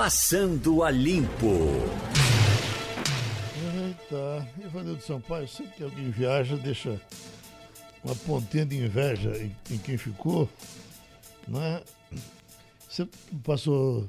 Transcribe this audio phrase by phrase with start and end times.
[0.00, 1.74] Passando a Limpo.
[3.86, 6.98] Eita, Ivanildo Sampaio, sempre que alguém viaja, deixa
[8.02, 10.48] uma pontinha de inveja em, em quem ficou,
[11.46, 11.82] né?
[12.88, 13.06] Você
[13.44, 14.08] passou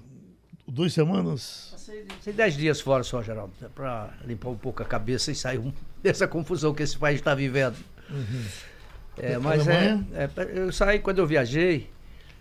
[0.65, 1.68] duas semanas?
[1.73, 5.73] Passei dez dias fora só, Geraldo, para limpar um pouco a cabeça e sair um,
[6.02, 7.76] dessa confusão que esse país está vivendo.
[8.10, 8.46] Uhum.
[9.18, 11.89] É, mas é, é, eu saí quando eu viajei,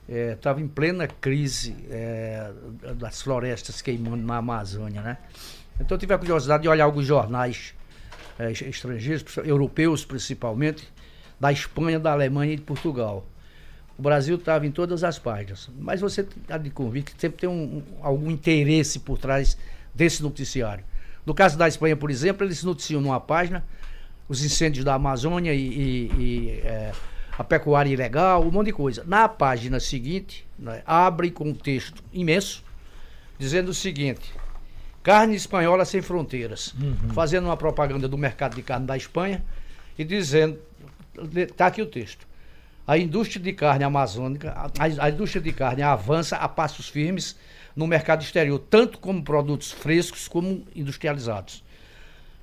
[0.09, 2.51] estava é, em plena crise é,
[2.97, 5.19] das florestas queimando na Amazônia, né?
[5.81, 7.75] Então eu tive a curiosidade de olhar alguns jornais
[8.39, 10.89] é, estrangeiros, europeus principalmente,
[11.39, 13.27] da Espanha, da Alemanha e de Portugal.
[13.99, 15.71] O Brasil estava em todas as páginas.
[15.79, 19.57] Mas você há de convir que sempre tem um, um, algum interesse por trás
[19.95, 20.85] desse noticiário.
[21.25, 23.65] No caso da Espanha, por exemplo, eles noticiam numa página
[24.29, 26.93] os incêndios da Amazônia e, e, e é,
[27.39, 29.05] a pecuária ilegal, um monte de coisa.
[29.07, 32.65] Na página seguinte, né, abre com um texto imenso,
[33.39, 34.33] dizendo o seguinte:
[35.03, 37.11] carne espanhola sem fronteiras, uhum.
[37.11, 39.45] fazendo uma propaganda do mercado de carne da Espanha
[39.99, 40.59] e dizendo,
[41.35, 42.27] está aqui o texto.
[42.87, 47.37] A indústria de carne amazônica, a, a indústria de carne avança a passos firmes
[47.77, 51.63] no mercado exterior, tanto como produtos frescos como industrializados.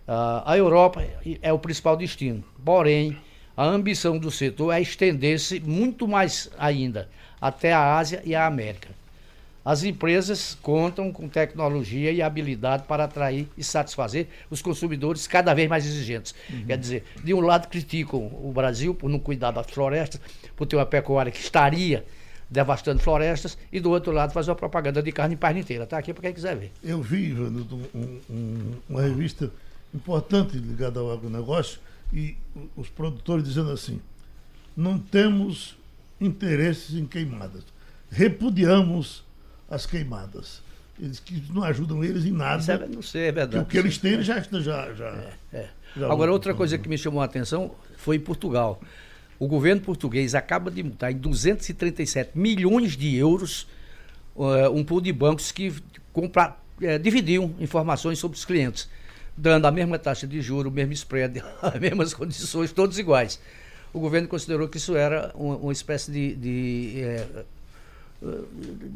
[0.07, 1.05] Uh, a Europa
[1.41, 3.17] é o principal destino, porém,
[3.57, 7.09] a ambição do setor é estender-se muito mais ainda
[7.41, 8.89] até a Ásia e a América.
[9.65, 15.67] As empresas contam com tecnologia e habilidade para atrair e satisfazer os consumidores cada vez
[15.67, 16.33] mais exigentes.
[16.49, 16.65] Uhum.
[16.67, 20.21] Quer dizer, de um lado criticam o Brasil por não cuidar das florestas,
[20.55, 22.05] por ter uma pecuária que estaria
[22.49, 25.83] devastando florestas, e do outro lado faz uma propaganda de carne em página inteira.
[25.83, 26.71] Está aqui para quem quiser ver.
[26.81, 27.83] Eu vi, um,
[28.29, 29.51] um, uma revista
[29.93, 31.79] importante ligada ao agronegócio,
[32.13, 32.37] e
[32.75, 34.01] os produtores dizendo assim:
[34.75, 35.77] não temos
[36.19, 37.63] interesses em queimadas,
[38.09, 39.23] repudiamos
[39.69, 40.65] as queimadas.
[40.99, 42.73] Eles que não ajudam eles em nada.
[42.73, 43.63] É, não sei, é verdade.
[43.63, 44.39] O que eles têm, já.
[44.39, 45.69] já, já, é, é.
[45.95, 48.81] já Agora, outra coisa que me chamou a atenção foi em Portugal.
[49.37, 53.67] O governo português acaba de multar em 237 milhões de euros
[54.35, 55.71] uh, um pool de bancos que
[56.11, 58.89] compra, uh, dividiam informações sobre os clientes
[59.37, 63.39] dando a mesma taxa de juro, o mesmo spread, as mesmas condições, todos iguais.
[63.93, 67.27] O governo considerou que isso era uma, uma espécie de, de, é,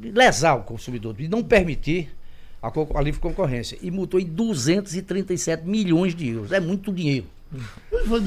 [0.01, 2.13] de, lesar o consumidor, de não permitir
[2.61, 3.77] a, a livre concorrência.
[3.81, 6.51] E multou em 237 milhões de euros.
[6.51, 7.27] É muito dinheiro.
[7.91, 8.23] Mas,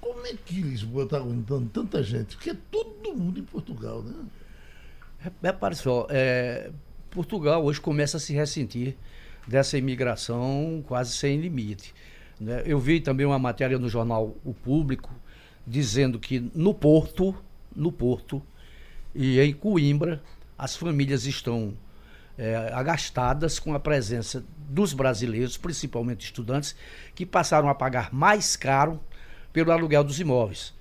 [0.00, 2.36] como é que Lisboa está aguentando tanta gente?
[2.36, 4.14] Porque é todo mundo em Portugal, né?
[5.42, 6.70] Repare só, é,
[7.10, 8.94] Portugal hoje começa a se ressentir
[9.46, 11.94] dessa imigração quase sem limite.
[12.40, 12.62] Né?
[12.66, 15.10] Eu vi também uma matéria no jornal O Público
[15.66, 17.34] dizendo que no Porto,
[17.74, 18.42] no Porto
[19.14, 20.22] e em Coimbra,
[20.58, 21.74] as famílias estão
[22.36, 26.74] é, agastadas com a presença dos brasileiros, principalmente estudantes,
[27.14, 29.00] que passaram a pagar mais caro
[29.52, 30.74] pelo aluguel dos imóveis.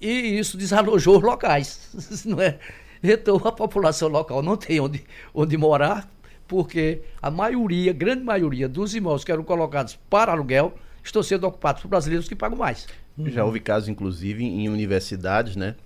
[0.00, 2.58] E isso desalojou os locais, não é?
[3.02, 6.10] Então a população local não tem onde, onde morar,
[6.50, 11.80] porque a maioria, grande maioria dos imóveis que eram colocados para aluguel estão sendo ocupados
[11.80, 12.88] por brasileiros que pagam mais.
[13.26, 15.76] Já houve casos, inclusive, em universidades, né?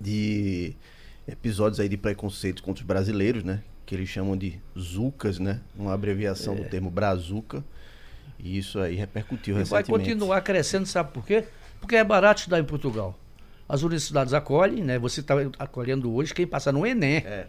[0.00, 0.76] De
[1.26, 3.60] episódios aí de preconceito contra os brasileiros, né?
[3.84, 5.62] Que eles chamam de ZUCAS, né?
[5.76, 6.58] Uma abreviação é.
[6.58, 7.64] do termo brazuca.
[8.38, 9.90] E isso aí repercutiu e recentemente.
[9.90, 11.42] Vai continuar crescendo, sabe por quê?
[11.80, 13.18] Porque é barato estudar em Portugal.
[13.68, 14.96] As universidades acolhem, né?
[14.96, 17.16] Você está acolhendo hoje quem passa no Enem.
[17.16, 17.48] É,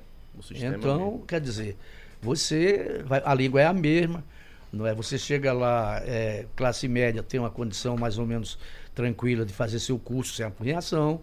[0.51, 1.25] então, mesmo.
[1.27, 1.77] quer dizer,
[2.21, 4.23] você vai, a língua é a mesma,
[4.71, 4.93] não é?
[4.93, 8.57] Você chega lá, é, classe média, tem uma condição mais ou menos
[8.93, 11.21] tranquila de fazer seu curso sem apunhação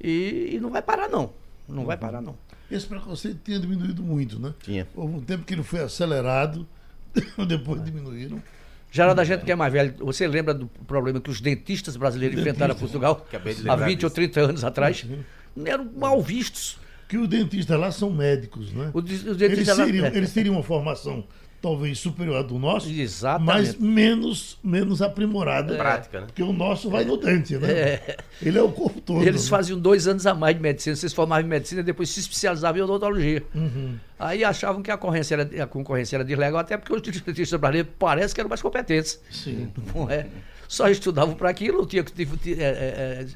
[0.00, 1.32] e, e não vai parar não,
[1.68, 1.84] não uhum.
[1.86, 2.36] vai parar não.
[2.70, 4.52] Esse preconceito tinha diminuído muito, né?
[4.62, 4.86] Tinha.
[4.94, 6.66] Houve um tempo que ele foi acelerado,
[7.46, 8.42] depois diminuíram.
[8.90, 12.36] Já da gente que é mais velho, você lembra do problema que os dentistas brasileiros
[12.36, 13.26] dentistas, enfrentaram a Portugal
[13.68, 14.06] há 20 disso.
[14.06, 15.04] ou 30 anos atrás?
[15.04, 15.66] Uhum.
[15.66, 18.90] Eram mal vistos que os dentistas lá são médicos, né?
[18.92, 20.16] O, eles, seriam, lá...
[20.16, 21.24] eles teriam uma formação
[21.60, 23.46] talvez superior à do nosso, Exatamente.
[23.46, 25.74] mas menos, menos aprimorada.
[25.74, 25.76] É.
[25.76, 26.26] Prática, né?
[26.26, 27.70] Porque o nosso vai no dente, né?
[27.70, 28.16] É.
[28.42, 29.22] Ele é o corpo todo.
[29.22, 29.50] Eles né?
[29.50, 32.78] faziam dois anos a mais de medicina, vocês formavam em medicina e depois se especializavam
[32.78, 33.42] em odontologia.
[33.54, 33.96] Uhum.
[34.18, 37.92] Aí achavam que a concorrência, era, a concorrência era deslegal, até porque os dentistas brasileiros
[37.98, 39.20] parece que eram mais competentes.
[39.30, 39.68] Sim.
[39.94, 40.26] Não é?
[40.68, 43.26] Só estudavam para aquilo, tinha que é, é,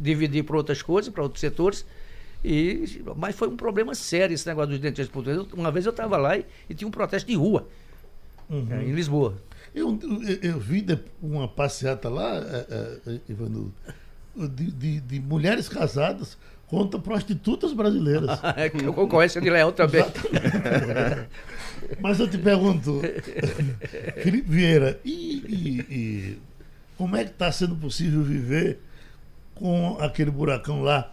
[0.00, 1.84] dividir para outras coisas, para outros setores.
[2.44, 5.46] E, mas foi um problema sério esse negócio dos dentistas portugueses.
[5.52, 7.68] Uma vez eu estava lá e, e, tinha um protesto de rua,
[8.48, 8.66] uhum.
[8.70, 9.36] é, em Lisboa.
[9.74, 10.84] Eu, eu, eu, vi
[11.22, 13.72] uma passeata lá, é, é, Ivano,
[14.34, 18.30] de, de, de, mulheres casadas contra prostitutas brasileiras.
[18.56, 20.04] é, concorrência de leão também.
[22.00, 23.00] Mas eu te pergunto,
[24.22, 25.10] Felipe Vieira, e,
[25.46, 26.38] e, e
[26.96, 28.78] como é que está sendo possível viver
[29.54, 31.12] com aquele buracão lá?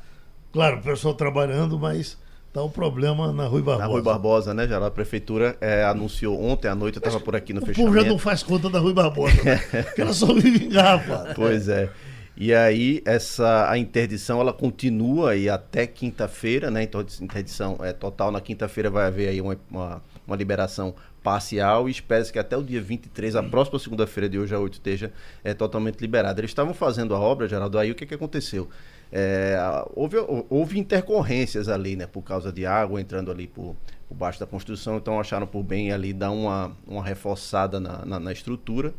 [0.57, 2.17] Claro, o pessoal trabalhando, mas
[2.47, 3.87] está o problema na Rui Barbosa.
[3.87, 7.35] Na Rui Barbosa, né, já A prefeitura é, anunciou ontem à noite, eu estava por
[7.35, 7.91] aqui no o fechamento.
[7.91, 9.57] O povo já não faz conta da Rui Barbosa, né?
[9.85, 11.33] porque ela só vive em garrafa.
[11.35, 11.91] Pois é.
[12.35, 16.81] E aí essa a interdição ela continua aí até quinta-feira, né?
[16.81, 21.91] Então interdição é total na quinta-feira vai haver aí uma, uma, uma liberação parcial e
[21.91, 25.11] espera-se que até o dia 23, a próxima segunda-feira de hoje a 8 esteja
[25.43, 26.39] é, totalmente liberada.
[26.39, 28.67] Eles estavam fazendo a obra, Geraldo, aí o que, que aconteceu?
[29.11, 29.57] É,
[29.95, 30.17] houve,
[30.49, 32.05] houve intercorrências ali, né?
[32.07, 33.75] Por causa de água entrando ali por,
[34.07, 38.19] por baixo da construção, então acharam por bem ali dar uma, uma reforçada na, na,
[38.19, 38.93] na estrutura.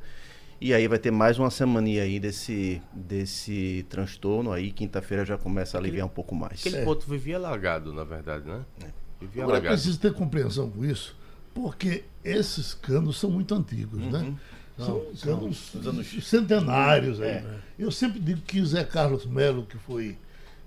[0.60, 4.72] E aí vai ter mais uma semana aí desse, desse transtorno aí.
[4.72, 6.60] Quinta-feira já começa a aliviar um pouco mais.
[6.60, 6.84] Aquele é.
[6.84, 8.64] ponto vivia alagado, na verdade, né?
[8.82, 8.86] É.
[9.20, 9.74] Vivia Agora alagado.
[9.74, 11.16] preciso ter compreensão com isso,
[11.54, 14.18] porque esses canos são muito antigos, né?
[14.18, 14.30] uhum.
[14.30, 14.36] né?
[14.78, 16.16] São, são anos...
[16.22, 17.20] centenários.
[17.20, 17.38] É.
[17.38, 17.58] Aí.
[17.78, 20.16] Eu sempre digo que Zé Carlos Melo, que foi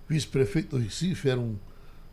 [0.07, 1.55] vice-prefeito do Recife, era um,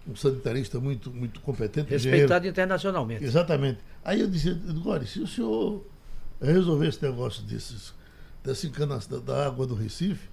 [0.06, 1.90] um sanitarista muito, muito competente.
[1.90, 2.48] Respeitado engenheiro.
[2.48, 3.24] internacionalmente.
[3.24, 3.80] Exatamente.
[4.04, 5.84] Aí eu disse, Gori, se o senhor
[6.40, 7.92] resolver esse negócio desses,
[8.44, 10.28] dessa encanação da água do Recife,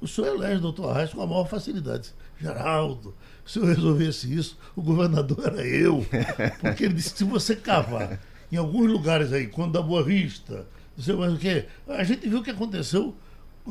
[0.00, 2.14] o senhor elege o doutor Arraes com a maior facilidade.
[2.40, 3.14] Geraldo,
[3.44, 6.06] se eu resolvesse isso, o governador era eu.
[6.60, 8.18] Porque ele disse que se você cavar
[8.50, 10.66] em alguns lugares aí, quando da Boa Vista,
[11.00, 13.14] não sei mais o quê, a gente viu o que aconteceu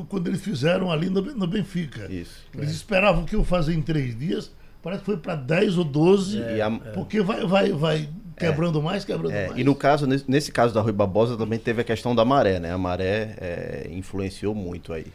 [0.08, 2.12] quando eles fizeram ali no, no Benfica.
[2.12, 2.46] Isso.
[2.56, 2.74] Eles é.
[2.74, 6.70] esperavam que eu fazia em três dias, parece que foi para 10 ou 12, é,
[6.94, 8.10] porque vai, vai, vai
[8.40, 8.82] Quebrando é.
[8.82, 9.60] mais, quebrando é, mais.
[9.60, 12.58] E no caso, nesse, nesse, caso da Rui Barbosa, também teve a questão da maré,
[12.58, 12.72] né?
[12.72, 15.08] A maré é, influenciou muito aí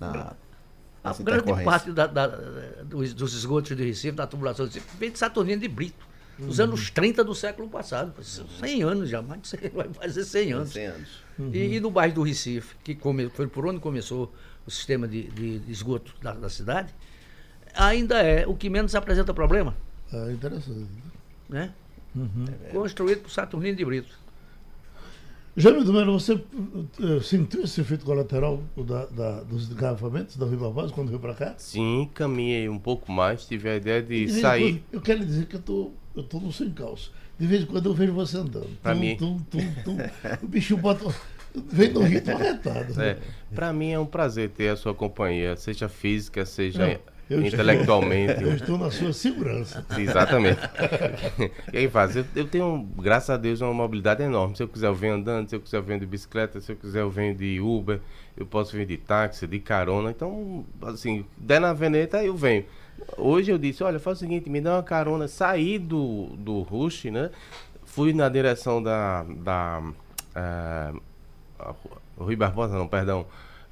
[0.00, 0.32] na.
[1.02, 2.26] A grande parte da, da,
[2.84, 6.06] dos, dos, esgotos do Recife, da tubulação do Recife, vem de Saturnino de Brito.
[6.38, 6.66] Nos uhum.
[6.66, 8.12] anos 30 do século passado.
[8.22, 10.72] 100 anos já, mais de 100, vai fazer 100 anos.
[10.72, 11.08] 100 anos.
[11.40, 11.50] Uhum.
[11.54, 14.32] E, e, no bairro do Recife, que come, foi por onde começou
[14.66, 16.94] o sistema de, de, de esgoto da, da, cidade,
[17.74, 19.74] ainda é o que menos apresenta problema.
[20.12, 20.86] É interessante.
[21.48, 21.72] Né?
[22.14, 22.44] Uhum.
[22.72, 24.20] Construído por Saturnino de Brito.
[25.56, 30.58] Jânio do Melo, você uh, sentiu esse efeito colateral da, da, dos engarrafamentos da Rio
[30.58, 31.54] Barbosa quando veio para cá?
[31.58, 34.74] Sim, caminhei um pouco mais, tive a ideia de, de sair.
[34.74, 37.12] Quando, eu quero dizer que eu tô, eu tô no sem calço.
[37.40, 38.68] De vez em quando eu vejo você andando.
[38.82, 39.16] Para mim.
[39.16, 39.96] Tum, tum, tum.
[40.42, 41.12] o bichinho bota.
[41.54, 43.00] Vem no ritmo arretado.
[43.02, 43.16] É,
[43.54, 47.00] para mim é um prazer ter a sua companhia, seja física, seja
[47.30, 48.32] eu intelectualmente.
[48.32, 49.86] Estou, eu estou na sua segurança.
[49.96, 50.60] Exatamente.
[51.72, 54.54] e aí faz, eu, eu, tenho, graças a Deus, uma mobilidade enorme.
[54.54, 56.76] Se eu quiser eu venho andando, se eu quiser eu venho de bicicleta, se eu
[56.76, 58.00] quiser eu venho de Uber,
[58.36, 60.10] eu posso vir de táxi, de carona.
[60.10, 62.64] Então, assim, der na veneta, eu venho.
[63.16, 67.04] Hoje eu disse, olha, faz o seguinte, me dá uma carona, saí do, do Rush,
[67.06, 67.30] né?
[67.84, 69.24] Fui na direção da.
[69.24, 69.82] da
[70.36, 71.76] uh,
[72.16, 73.26] Rui Barbosa, não, perdão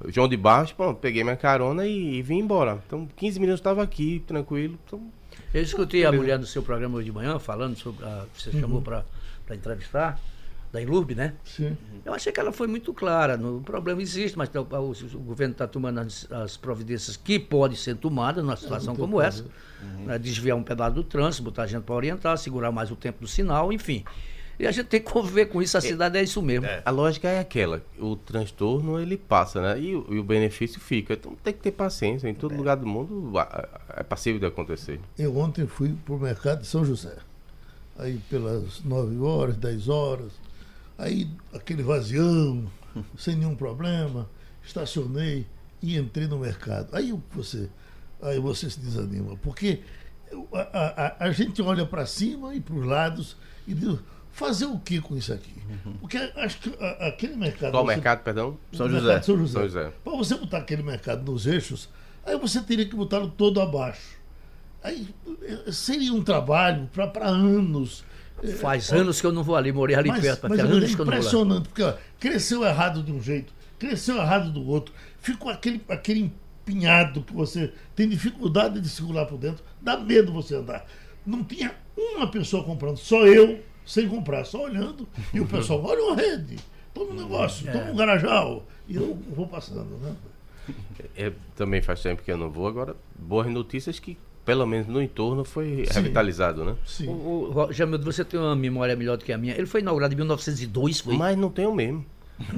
[0.07, 2.81] João de Barros, pô, peguei minha carona e, e vim embora.
[2.87, 4.79] Então, 15 minutos estava aqui, tranquilo.
[4.85, 5.01] Então,
[5.53, 8.05] eu escutei a mulher no seu programa hoje de manhã falando sobre.
[8.05, 8.61] A, você uhum.
[8.61, 9.03] chamou para
[9.51, 10.19] entrevistar,
[10.71, 11.33] da Ilurb, né?
[11.43, 11.75] Sim.
[12.05, 13.37] Eu achei que ela foi muito clara.
[13.37, 17.39] No, o problema existe, mas o, o, o governo está tomando as, as, providências que
[17.39, 19.43] podem ser tomadas numa situação é, como essa.
[19.81, 20.05] Uhum.
[20.05, 20.19] Né?
[20.19, 23.27] Desviar um pedaço do trânsito, botar a gente para orientar, segurar mais o tempo do
[23.27, 24.03] sinal, enfim.
[24.59, 26.65] E a gente tem que conviver com isso, a é, cidade é, é isso mesmo.
[26.65, 29.79] É, a lógica é aquela, o transtorno ele passa, né?
[29.79, 31.13] E, e, o benefício fica.
[31.13, 32.57] Então tem que ter paciência, em todo é.
[32.57, 33.31] lugar do mundo
[33.95, 34.99] é passível de acontecer.
[35.17, 37.15] Eu ontem fui para o mercado de São José.
[37.97, 40.31] Aí pelas 9 horas, 10 horas,
[40.99, 42.65] aí aquele vazião,
[43.17, 44.29] sem nenhum problema,
[44.63, 45.47] estacionei
[45.81, 46.89] e entrei no mercado.
[46.91, 47.69] Aí você,
[48.21, 49.81] aí você se desanima, porque
[50.53, 53.37] a, a, a gente olha para cima e para os lados
[53.67, 53.97] e diz
[54.31, 55.55] fazer o que com isso aqui?
[55.85, 55.93] Uhum.
[56.01, 57.71] Porque acho que aquele mercado.
[57.71, 58.57] Qual você, mercado, perdão?
[58.73, 59.21] São José.
[59.21, 59.53] São José.
[59.53, 59.93] São José.
[60.03, 61.89] Para você botar aquele mercado nos eixos,
[62.25, 64.19] aí você teria que botar todo abaixo.
[64.83, 65.09] Aí
[65.43, 68.03] eh, seria um trabalho para anos.
[68.59, 70.47] Faz anos que eu não vou ali, morei ali mas, perto.
[70.49, 74.17] Mas é anos que eu não impressionante, porque ó, cresceu errado de um jeito, cresceu
[74.17, 76.31] errado do outro, ficou aquele, aquele
[76.69, 80.85] empinhado que você tem dificuldade de segurar por dentro, dá medo você andar.
[81.25, 85.07] Não tinha uma pessoa comprando, só eu sem comprar, só olhando.
[85.33, 86.57] E o pessoal, olha uma rede,
[86.93, 87.71] toma um negócio, é.
[87.71, 88.65] toma um garajal.
[88.87, 90.15] E eu vou passando, né?
[91.15, 92.67] É, também faz tempo que eu não vou.
[92.67, 94.17] Agora, boas notícias que,
[94.49, 95.93] pelo menos no entorno, foi Sim.
[95.93, 96.75] revitalizado, né?
[96.83, 97.07] Sim.
[97.07, 99.53] O, o, Jamil, você tem uma memória melhor do que a minha.
[99.53, 101.15] Ele foi inaugurado em 1902, foi?
[101.15, 102.03] Mas não tenho mesmo.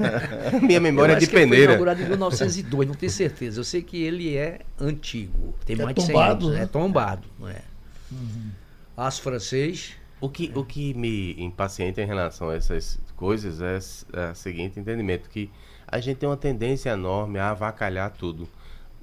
[0.66, 1.56] Minha memória é de peneira.
[1.56, 3.60] Ele foi inaugurado em 1902, não tenho certeza.
[3.60, 6.58] Eu sei que ele é antigo, tem é mais tombado, de 100 anos.
[6.58, 6.62] Né?
[6.62, 7.62] É tombado, não é?
[8.10, 8.50] Uhum.
[8.96, 14.30] Aço francês, O que, o que me impacienta em relação a essas coisas é, é
[14.30, 15.50] o seguinte entendimento, que
[15.86, 18.48] a gente tem uma tendência enorme a avacalhar tudo.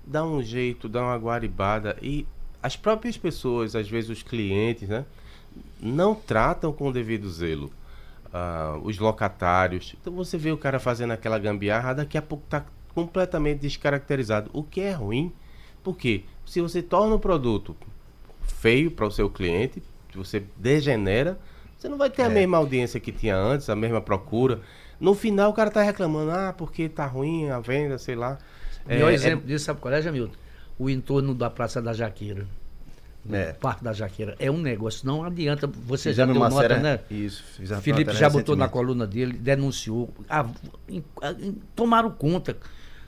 [0.08, 2.26] Dá um jeito, dá uma guaribada e
[2.64, 5.06] as próprias pessoas, às vezes os clientes, né,
[5.80, 7.72] não tratam com o devido zelo.
[8.28, 9.96] Uh, os locatários.
[10.00, 14.50] Então você vê o cara fazendo aquela gambiarra, daqui a pouco está completamente descaracterizado.
[14.54, 15.32] O que é ruim,
[15.82, 17.76] porque se você torna o produto
[18.42, 19.82] feio para o seu cliente,
[20.14, 21.40] você degenera,
[21.78, 22.26] você não vai ter é.
[22.26, 24.62] a mesma audiência que tinha antes, a mesma procura.
[25.00, 28.40] No final o cara tá reclamando, ah, porque tá ruim a venda, sei lá.
[28.88, 29.48] O melhor é, exemplo é...
[29.48, 30.34] disso, sabe qual é, Jamilton?
[30.80, 32.46] O entorno da Praça da Jaqueira.
[33.32, 33.52] É.
[33.54, 34.36] Parque da Jaqueira.
[34.40, 35.68] É um negócio, não adianta.
[35.68, 36.82] Você Fizemos já deu nota, série...
[36.82, 37.00] né?
[37.12, 37.44] Isso,
[37.82, 40.14] Felipe já botou na coluna dele, denunciou.
[41.76, 42.56] tomaram conta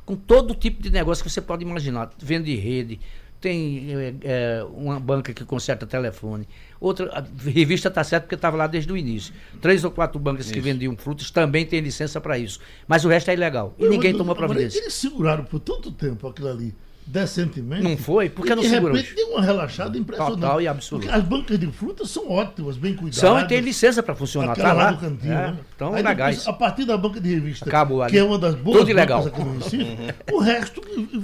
[0.05, 2.11] com todo tipo de negócio que você pode imaginar.
[2.17, 2.99] Venda de rede,
[3.39, 6.47] tem é, é, uma banca que conserta telefone.
[6.79, 9.33] Outra, a revista está certa porque estava lá desde o início.
[9.61, 10.53] Três ou quatro bancas isso.
[10.53, 12.59] que vendiam frutas também têm licença para isso.
[12.87, 13.73] Mas o resto é ilegal.
[13.77, 14.79] E ninguém tomou providência.
[14.79, 16.75] Eles seguraram por tanto tempo aquilo ali
[17.09, 17.81] decentemente.
[17.81, 18.29] Não foi?
[18.29, 18.95] Porque não segurou.
[18.95, 20.39] De repente deu uma relaxada impressionante.
[20.39, 21.07] Total e absoluta.
[21.07, 23.19] Porque as bancas de frutas são ótimas, bem cuidadas.
[23.19, 24.55] São e tem licença para funcionar.
[24.55, 24.93] Tá lá.
[24.95, 25.57] Cantinho, é, né?
[25.75, 28.77] Então, Aí depois, a partir da banca de revista, Acabou, que é uma das boas
[28.77, 29.25] Tudo ilegal.
[29.25, 29.97] aqui no Recife,
[30.31, 30.81] o resto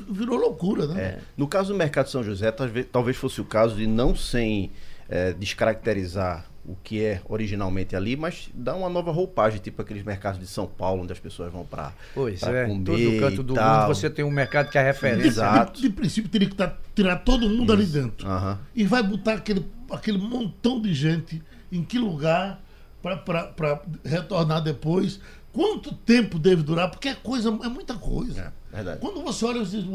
[0.10, 1.02] virou loucura, né?
[1.02, 1.20] É.
[1.38, 4.72] No caso do mercado de São José, talvez, talvez fosse o caso de não sem
[5.08, 10.40] é, descaracterizar o que é originalmente ali, mas dá uma nova roupagem, tipo aqueles mercados
[10.40, 14.10] de São Paulo, onde as pessoas vão para é, comer todo canto do mundo você
[14.10, 15.28] tem um mercado que é referência.
[15.28, 15.80] Exato.
[15.80, 17.74] De, de princípio teria que tá, tirar todo mundo Isso.
[17.74, 18.28] ali dentro.
[18.28, 18.58] Uhum.
[18.76, 21.42] E vai botar aquele, aquele montão de gente
[21.72, 22.62] em que lugar
[23.02, 25.20] para retornar depois.
[25.54, 26.90] Quanto tempo deve durar?
[26.90, 28.54] Porque é coisa, é muita coisa.
[28.74, 29.00] É, verdade.
[29.00, 29.86] Quando você olha, você diz,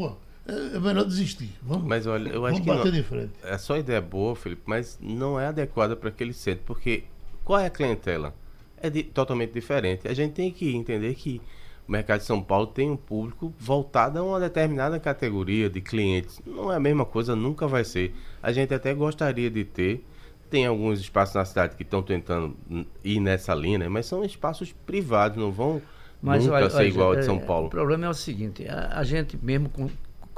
[0.47, 1.51] é, é melhor desistir.
[1.61, 3.31] Vamos, mas olha, eu acho que bater não, de frente.
[3.43, 7.03] É só ideia boa, Felipe, mas não é adequada para aquele centro, porque
[7.43, 8.33] qual é a clientela?
[8.77, 10.07] É de, totalmente diferente.
[10.07, 11.41] A gente tem que entender que
[11.87, 16.41] o mercado de São Paulo tem um público voltado a uma determinada categoria de clientes.
[16.45, 18.15] Não é a mesma coisa, nunca vai ser.
[18.41, 20.03] A gente até gostaria de ter.
[20.49, 22.57] Tem alguns espaços na cidade que estão tentando
[23.03, 23.87] ir nessa linha, né?
[23.87, 25.81] mas são espaços privados, não vão
[26.21, 27.67] mas, nunca olha, ser olha, igual ao de São é, Paulo.
[27.67, 29.89] O problema é o seguinte: a, a gente mesmo com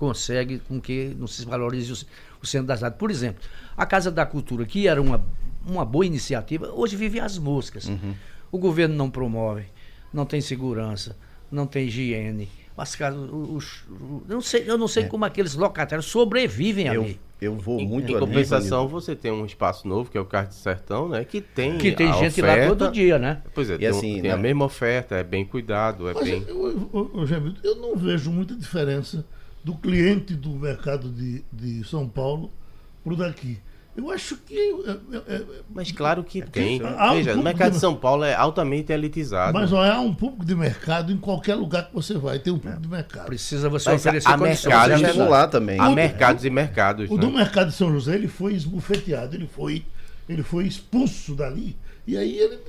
[0.04, 1.96] consegue com que não se valorize o,
[2.44, 2.98] o centro da cidade.
[2.98, 3.42] Por exemplo,
[3.78, 5.26] a Casa da Cultura, que era uma,
[5.66, 7.88] uma boa iniciativa, hoje vive as moscas.
[7.88, 8.14] Uhum.
[8.52, 9.64] O governo não promove,
[10.14, 11.16] não tem segurança,
[11.50, 12.50] não tem higiene.
[12.76, 13.86] As casas, os, os,
[14.28, 15.08] eu não sei, eu não sei é.
[15.08, 17.20] como aqueles locatários sobrevivem eu, ali.
[17.40, 20.56] Eu vou muito Em compensação, você tem um espaço novo, que é o Carro de
[20.56, 21.24] Sertão, né?
[21.24, 23.42] Que tem Que tem gente oferta, lá todo dia, né?
[23.54, 26.44] Pois é, e tem, assim, tem a mesma oferta, é bem cuidado, é Mas bem...
[26.48, 29.24] Eu, eu, eu, eu não vejo muita diferença
[29.64, 32.52] do cliente do mercado de, de São Paulo
[33.04, 33.60] para o daqui.
[33.96, 34.58] Eu acho que.
[34.58, 36.82] É, é, é mas claro que é, tem.
[37.14, 37.76] Veja, um o mercado de...
[37.76, 39.54] de São Paulo é altamente elitizado.
[39.54, 42.58] Mas olha, há um público de mercado em qualquer lugar que você vai, tem um
[42.58, 43.26] público de mercado.
[43.28, 45.80] Precisa você mas oferecer a mercados é lá também.
[45.80, 47.10] Há mercados e mercados.
[47.10, 47.22] O né?
[47.22, 49.86] do mercado de São José ele foi esbufeteado, ele foi,
[50.28, 51.78] ele foi expulso dali.
[52.08, 52.60] E aí ele,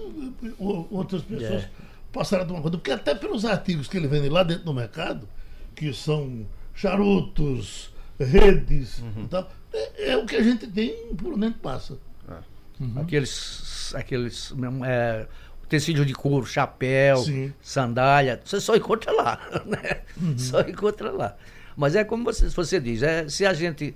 [0.59, 1.71] outras pessoas é.
[2.13, 2.77] passaram a tomar conta.
[2.77, 5.27] Porque até pelos artigos que ele vende lá dentro do mercado,
[5.75, 9.27] que são charutos, redes uhum.
[9.29, 9.51] tal.
[9.73, 11.99] É, é, o que a gente tem por onde passa.
[12.29, 12.83] É.
[12.83, 13.01] Uhum.
[13.01, 14.55] Aqueles, aqueles
[14.85, 15.27] é,
[15.69, 17.53] tecido de couro, chapéu, Sim.
[17.61, 19.41] sandália, você só encontra lá.
[19.65, 20.03] Né?
[20.21, 20.39] Uhum.
[20.39, 21.37] Só encontra lá.
[21.77, 23.95] Mas é como você, você diz, é, se a gente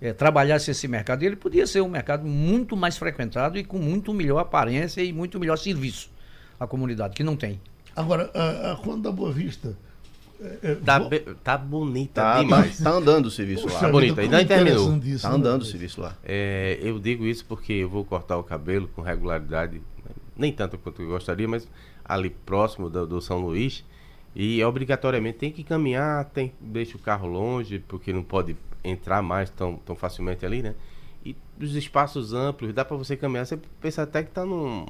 [0.00, 4.14] é, trabalhasse esse mercado, ele podia ser um mercado muito mais frequentado e com muito
[4.14, 6.10] melhor aparência e muito melhor serviço
[6.58, 7.60] à comunidade, que não tem.
[7.94, 9.76] Agora, a, a da Boa Vista
[10.40, 11.00] é, é, tá,
[11.42, 12.78] tá bonita tá, demais.
[12.78, 13.80] Tá, tá andando o serviço Puxa, lá.
[13.80, 14.98] Tá bonita, ainda terminou.
[14.98, 16.16] Disso, tá andando o serviço lá.
[16.24, 19.82] É, eu digo isso porque eu vou cortar o cabelo com regularidade,
[20.36, 21.66] nem tanto quanto eu gostaria, mas
[22.04, 23.84] ali próximo do, do São Luís.
[24.34, 29.50] E obrigatoriamente tem que caminhar, tem, deixa o carro longe, porque não pode entrar mais
[29.50, 30.74] tão, tão facilmente ali, né?
[31.24, 34.86] E os espaços amplos, dá para você caminhar, você pensa até que tá num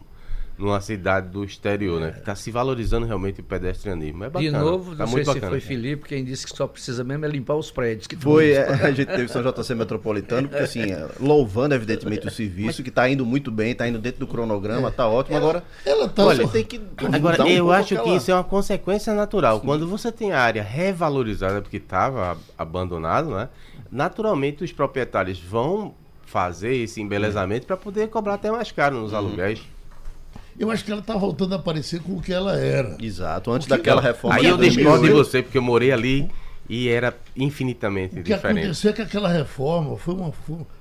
[0.58, 2.10] numa cidade do exterior, né?
[2.10, 4.24] Que está se valorizando realmente o pedestrianismo.
[4.24, 4.58] É bacana.
[4.58, 5.50] De novo, tá não sei se bacana.
[5.50, 8.08] foi Felipe quem disse que só precisa mesmo é limpar os prédios.
[8.08, 12.30] Que foi, é, a gente teve São JC Metropolitano, porque assim, é, louvando evidentemente o
[12.30, 15.36] serviço, que está indo muito bem, está indo dentro do cronograma, está ótimo.
[15.36, 16.80] Ela, agora, ela tá olha, tem que
[17.12, 19.60] Agora, um eu acho que isso é uma consequência natural.
[19.60, 19.66] Sim.
[19.66, 23.48] Quando você tem a área revalorizada porque estava abandonado, né?
[23.90, 25.94] Naturalmente os proprietários vão
[26.26, 29.18] fazer esse embelezamento para poder cobrar até mais caro nos uhum.
[29.18, 29.62] aluguéis
[30.58, 32.96] eu acho que ela está voltando a aparecer com o que ela era.
[33.00, 34.36] Exato, antes daquela reforma.
[34.36, 36.28] Aí eu discordo de você, porque eu morei ali
[36.68, 38.58] e era infinitamente o que diferente.
[38.64, 40.32] aconteceu é que aquela reforma foi uma,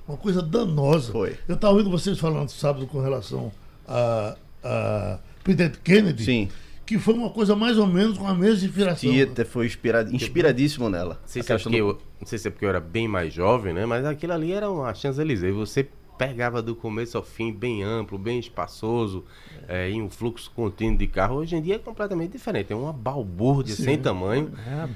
[0.06, 1.12] uma coisa danosa.
[1.12, 1.36] Foi.
[1.46, 3.50] Eu estava ouvindo vocês falando sábado com relação
[3.86, 6.24] a, a presidente Kennedy.
[6.24, 6.48] Sim.
[6.84, 9.10] Que foi uma coisa mais ou menos com a mesma inspiração.
[9.10, 11.18] Tieter foi inspirado, inspiradíssimo nela.
[11.20, 13.06] Não sei, se é porque do- eu, não sei se é porque eu era bem
[13.06, 13.84] mais jovem, né?
[13.84, 15.54] Mas aquilo ali era uma Champs-Élysées.
[15.54, 15.86] Você
[16.18, 19.24] pegava do começo ao fim, bem amplo, bem espaçoso,
[19.68, 21.36] é, em um fluxo contínuo de carro.
[21.36, 22.72] Hoje em dia é completamente diferente.
[22.72, 24.94] É uma balbúrdia sem tamanho, época-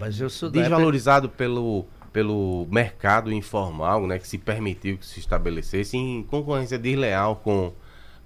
[0.60, 4.18] desvalorizado pelo, pelo mercado informal, né?
[4.18, 7.72] Que se permitiu que se estabelecesse, em concorrência desleal com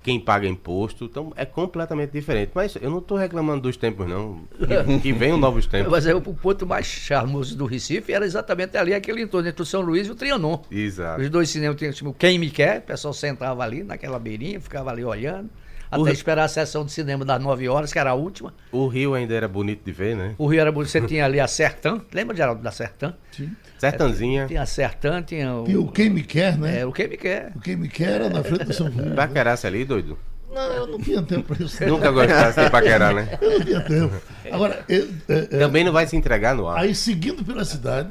[0.07, 1.07] quem paga imposto.
[1.07, 2.53] Então é completamente diferente.
[2.55, 4.45] Mas eu não estou reclamando dos tempos, não.
[4.57, 5.91] Que, que venham novos tempos.
[5.91, 9.67] Mas aí o ponto mais charmoso do Recife era exatamente ali, aquele entorno entre o
[9.67, 10.63] São Luís e o Trianon.
[10.71, 11.21] Exato.
[11.21, 14.93] Os dois cinemas tinham tipo, Quem Me Quer, o pessoal sentava ali naquela beirinha, ficava
[14.93, 15.51] ali olhando,
[15.91, 18.53] até O- esperar a sessão de cinema das 9 horas, que era a última.
[18.73, 20.35] O Rio ainda era bonito de ver, né?
[20.39, 23.15] O Rio era bonito, você tinha ali a Sertã, lembra, Geraldo, da Sertã?
[23.33, 23.51] Sim.
[23.79, 24.47] Sertanzinha.
[24.47, 25.69] Tinha a Sertã, tinha o...
[25.69, 26.81] E o Quem Me Quer, né?
[26.81, 27.53] É, o Quem Me Quer.
[27.55, 29.15] O Quem Me Quer era na frente do São Luís.
[29.15, 30.19] Paquerasse ali, doido?
[30.53, 31.85] Não, eu não tinha tempo para isso.
[31.87, 33.39] Nunca gostasse de paquerar, né?
[33.43, 34.15] Eu não tinha tempo.
[34.51, 36.79] Agora, eu, é, é, Também não vai se entregar no ar.
[36.79, 38.09] Aí, seguindo pela cidade,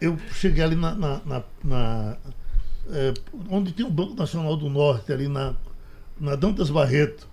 [0.00, 0.94] eu cheguei ali na.
[0.94, 2.16] na- na- na,
[2.90, 3.12] é,
[3.50, 5.54] onde tem o Banco Nacional do Norte, ali na,
[6.20, 7.26] na Dantas Barreto.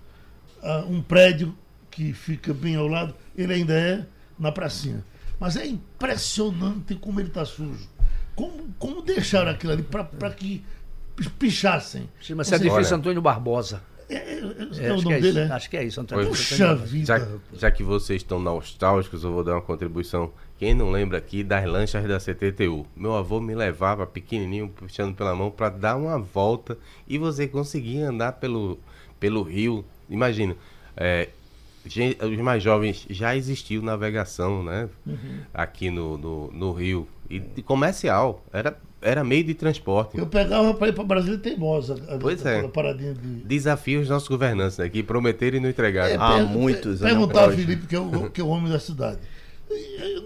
[0.62, 1.54] Ah, um prédio
[1.90, 4.04] que fica bem ao lado, ele ainda é
[4.38, 5.04] na pracinha.
[5.38, 7.88] Mas é impressionante como ele está sujo.
[8.34, 10.64] Como, como deixaram aquilo ali para que
[11.38, 12.08] pichassem?
[12.20, 12.96] Chama-se Você- Edifício Olha.
[12.96, 13.82] Antônio Barbosa.
[14.08, 15.52] É, é, é, É, é o nome é dele, isso, é?
[15.56, 16.28] acho que é isso, Antônio.
[16.28, 17.06] Puxa Antônio vida.
[17.18, 17.28] Já,
[17.58, 20.32] já que vocês estão nostálgicos, eu vou dar uma contribuição.
[20.58, 22.86] Quem não lembra aqui das lanchas da CTTU?
[22.96, 28.08] Meu avô me levava pequenininho, puxando pela mão, para dar uma volta e você conseguia
[28.08, 28.78] andar pelo,
[29.20, 29.84] pelo rio.
[30.08, 30.56] Imagina,
[30.96, 31.28] é,
[31.86, 34.88] os mais jovens já existiu navegação, né?
[35.52, 37.06] Aqui no, no, no rio.
[37.28, 38.42] E, comercial.
[38.50, 40.16] Era, era meio de transporte.
[40.16, 41.96] Eu pegava para ir para Brasília Teimosa.
[42.18, 42.66] Pois é.
[42.68, 43.44] paradinha de.
[43.44, 44.88] Desafio os nossos governantes, né?
[44.88, 46.14] Que prometeram e não entregaram.
[46.14, 47.62] É, Há muitos anos Perguntar ao hoje.
[47.62, 49.18] Felipe, que é, o, que é o homem da cidade.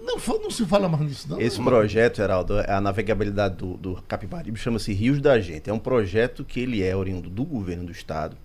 [0.03, 1.39] Não, não se fala mais nisso, não.
[1.41, 5.69] Esse projeto, Geraldo, a navegabilidade do, do Capibaribe chama-se Rios da Gente.
[5.69, 8.37] É um projeto que ele é oriundo do governo do estado,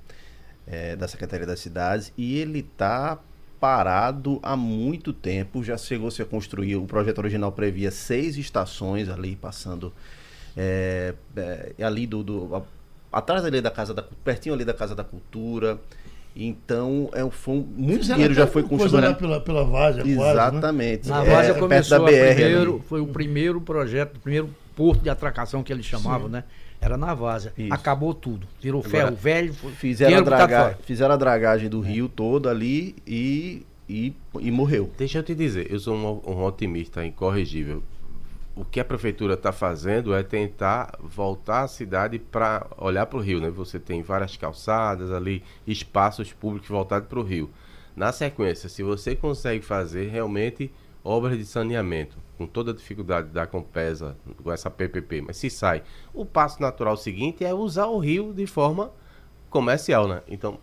[0.66, 3.18] eh, da Secretaria das Cidades, e ele está
[3.60, 5.62] parado há muito tempo.
[5.62, 9.92] Já chegou-se a construir, o projeto original previa seis estações ali, passando
[10.56, 12.22] eh, eh, ali do...
[12.22, 12.62] do- a-
[13.18, 15.78] atrás ali da Casa da pertinho ali da Casa da Cultura.
[16.38, 19.14] Então, é um, foi um- muito Fizeram dinheiro já foi construído.
[19.16, 20.30] pela, pela Várzea, quase, né?
[20.30, 21.08] Exatamente.
[21.08, 22.82] Na É, Várzea perto começou BR primeiro, ali.
[22.86, 26.44] foi o primeiro projeto, o primeiro porto de atracação que eles chamavam, né?
[26.78, 27.54] Era na Várzea.
[27.56, 27.72] Isso.
[27.72, 28.46] Acabou tudo.
[28.60, 29.54] Virou Agora, ferro velho.
[29.54, 30.78] foi- Fizeram a, draga...
[30.84, 34.90] fizeram a dragagem do rio todo ali e, e, e morreu.
[34.98, 37.82] Deixa eu te dizer, eu sou um, um otimista incorrigível.
[38.56, 43.20] O que a prefeitura está fazendo é tentar voltar a cidade para olhar para o
[43.20, 43.50] rio, né?
[43.50, 47.50] Você tem várias calçadas ali, espaços públicos voltados para o rio.
[47.94, 50.72] Na sequência, se você consegue fazer realmente
[51.04, 55.82] obras de saneamento, com toda a dificuldade da Compesa, com essa PPP, mas se sai,
[56.14, 58.90] o passo natural seguinte é usar o rio de forma
[59.50, 60.22] comercial, né?
[60.26, 60.58] Então,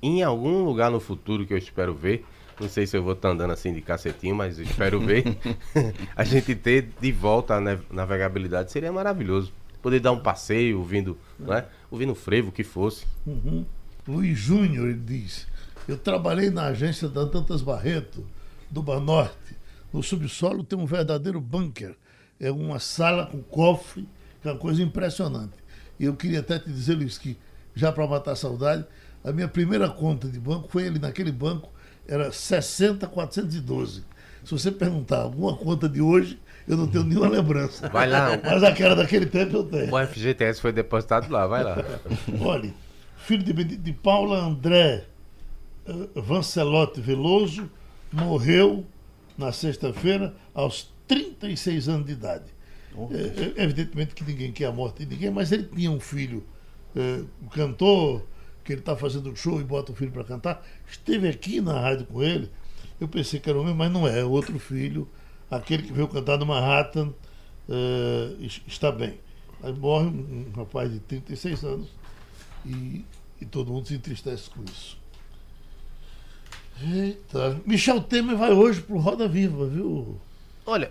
[0.00, 2.24] em algum lugar no futuro que eu espero ver,
[2.60, 5.24] não sei se eu vou estar andando assim de cacetinho, mas espero ver,
[6.14, 9.52] a gente ter de volta a nav- navegabilidade seria maravilhoso.
[9.82, 11.66] Poder dar um passeio ouvindo, não é?
[11.90, 13.04] Ouvindo frevo, o que fosse.
[13.26, 13.66] Uhum.
[14.08, 15.46] Luiz Júnior, ele diz:
[15.86, 18.26] Eu trabalhei na agência da Dantas Barreto,
[18.70, 19.54] do Banorte.
[19.92, 21.94] No subsolo tem um verdadeiro bunker.
[22.40, 24.08] É uma sala com cofre,
[24.40, 25.52] que é uma coisa impressionante.
[26.00, 27.36] E eu queria até te dizer, Luiz, que
[27.74, 28.84] já para matar a saudade,
[29.22, 31.70] a minha primeira conta de banco foi ali naquele banco,
[32.06, 34.04] era 60,412.
[34.44, 36.38] Se você perguntar alguma conta de hoje,
[36.68, 37.88] eu não tenho nenhuma lembrança.
[37.88, 38.38] Vai lá.
[38.42, 39.94] Mas aquela daquele tempo eu tenho.
[39.94, 41.78] O FGTS foi depositado lá, vai lá.
[42.40, 42.72] Olha,
[43.16, 45.06] filho de, de Paula André
[45.86, 47.70] eh, Vancelotti Veloso,
[48.10, 48.86] morreu
[49.36, 52.44] na sexta-feira aos 36 anos de idade.
[53.10, 56.44] É, é, evidentemente que ninguém quer a morte de ninguém, mas ele tinha um filho,
[56.96, 58.24] eh, um cantor,
[58.64, 60.66] que ele está fazendo um show e bota o filho para cantar.
[60.90, 62.50] Esteve aqui na rádio com ele.
[63.00, 65.06] Eu pensei que era o mesmo, mas não é, é outro filho,
[65.50, 67.12] aquele que veio cantar no Manhattan,
[68.40, 69.18] es- está bem.
[69.62, 71.88] Aí morre um, um rapaz de 36 anos
[72.64, 73.04] e,
[73.40, 74.96] e todo mundo se entristece com isso.
[76.82, 80.18] Eita, Michel Temer vai hoje pro Roda Viva, viu?
[80.66, 80.90] Olha,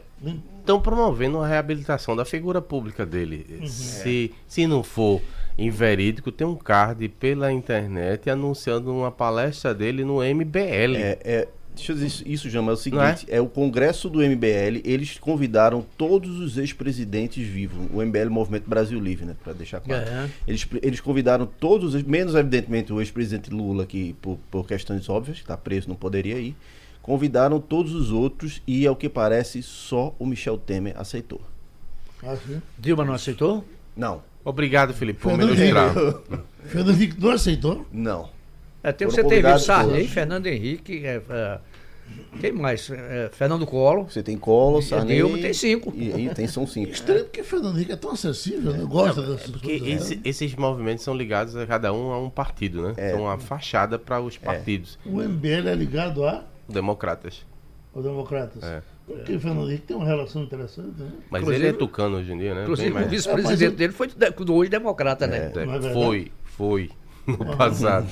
[0.59, 3.67] estão promovendo a reabilitação da figura pública dele.
[3.67, 5.21] Se, se não for
[5.57, 10.95] inverídico, tem um card pela internet anunciando uma palestra dele no MBL.
[10.97, 13.37] É, é, Deixa eu dizer isso, isso Jama, é o seguinte, é?
[13.37, 13.41] é?
[13.41, 19.25] o congresso do MBL, eles convidaram todos os ex-presidentes vivos, o MBL Movimento Brasil Livre,
[19.25, 20.03] né, para deixar claro.
[20.03, 20.29] É.
[20.47, 25.57] Eles, eles convidaram todos, menos evidentemente o ex-presidente Lula, que por, por questões óbvias, está
[25.57, 26.55] preso, não poderia ir,
[27.01, 31.41] convidaram todos os outros e, ao que parece, só o Michel Temer aceitou.
[32.23, 32.37] Ah,
[32.77, 33.65] Dilma não aceitou?
[33.97, 34.21] Não.
[34.43, 35.93] Obrigado, Felipe, por me ilustrar.
[36.65, 37.85] Fernando Henrique não aceitou?
[37.91, 38.29] Não.
[38.83, 41.59] É, tem, você teve Sarney, Fernando Henrique, é, é,
[42.39, 42.89] quem mais?
[42.89, 44.05] É, Fernando Colo.
[44.09, 45.17] Você tem Colo, Sarney.
[45.17, 45.93] Dilma tem cinco.
[45.95, 46.91] E, e tem, são cinco.
[46.91, 48.83] Estranho porque Fernando Henrique é tão acessível, né?
[48.83, 50.11] Gosta não, dessas porque coisas.
[50.11, 52.93] Esse, esses movimentos são ligados a cada um a um partido, né?
[52.97, 53.11] É.
[53.11, 54.45] São uma fachada para os é.
[54.45, 54.97] partidos.
[55.05, 56.43] O MBL é ligado a?
[56.67, 57.45] Democratas.
[57.93, 58.63] Os democratas.
[58.63, 58.81] É.
[59.05, 61.11] Porque o Fernando Henrique tem uma relação interessante, né?
[61.29, 62.63] Mas inclusive, ele é tucano hoje em dia, né?
[62.63, 65.51] Inclusive o vice-presidente dele foi do hoje democrata, né?
[65.53, 66.89] É, foi, foi.
[67.25, 68.07] No passado.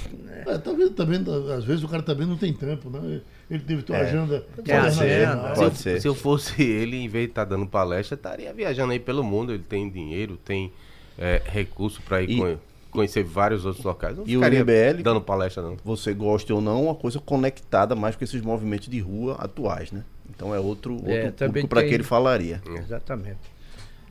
[0.45, 3.21] É, tá vendo, tá vendo, às vezes o cara também não tem tempo, né?
[3.49, 4.01] Ele teve tua é.
[4.01, 4.45] agenda.
[4.63, 5.53] Tem agenda.
[5.53, 6.01] Pode se, ser.
[6.01, 9.23] se eu fosse ele, em vez de estar tá dando palestra, estaria viajando aí pelo
[9.23, 9.53] mundo.
[9.53, 10.71] Ele tem dinheiro, tem
[11.17, 12.57] é, recurso para ir e,
[12.89, 14.17] conhecer vários outros locais.
[14.17, 15.77] Não e o MBL, dando palestra, não.
[15.83, 20.03] Você goste ou não, uma coisa conectada mais com esses movimentos de rua atuais, né?
[20.41, 22.63] Então é outro, outro é, público para que ele falaria.
[22.75, 23.37] Exatamente.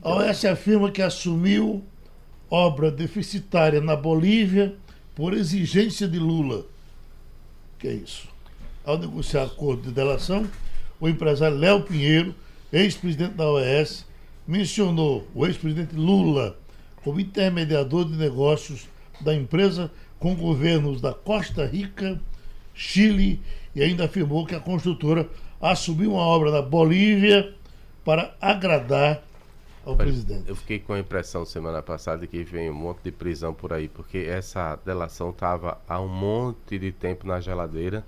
[0.01, 1.83] A OS afirma que assumiu
[2.49, 4.73] obra deficitária na Bolívia
[5.13, 6.65] por exigência de Lula.
[7.77, 8.29] Que é isso?
[8.85, 10.47] Ao negociar acordo de delação,
[11.01, 12.33] o empresário Léo Pinheiro,
[12.71, 14.05] ex-presidente da OES,
[14.47, 16.57] mencionou o ex-presidente Lula
[17.03, 18.87] como intermediador de negócios
[19.19, 22.21] da empresa com governos da Costa Rica,
[22.73, 23.41] Chile
[23.75, 25.27] e ainda afirmou que a construtora
[25.61, 27.53] assumiu uma obra na Bolívia
[28.03, 29.21] para agradar
[29.85, 30.47] ao Olha, presidente.
[30.47, 33.87] Eu fiquei com a impressão semana passada que vem um monte de prisão por aí,
[33.87, 38.05] porque essa delação estava há um monte de tempo na geladeira.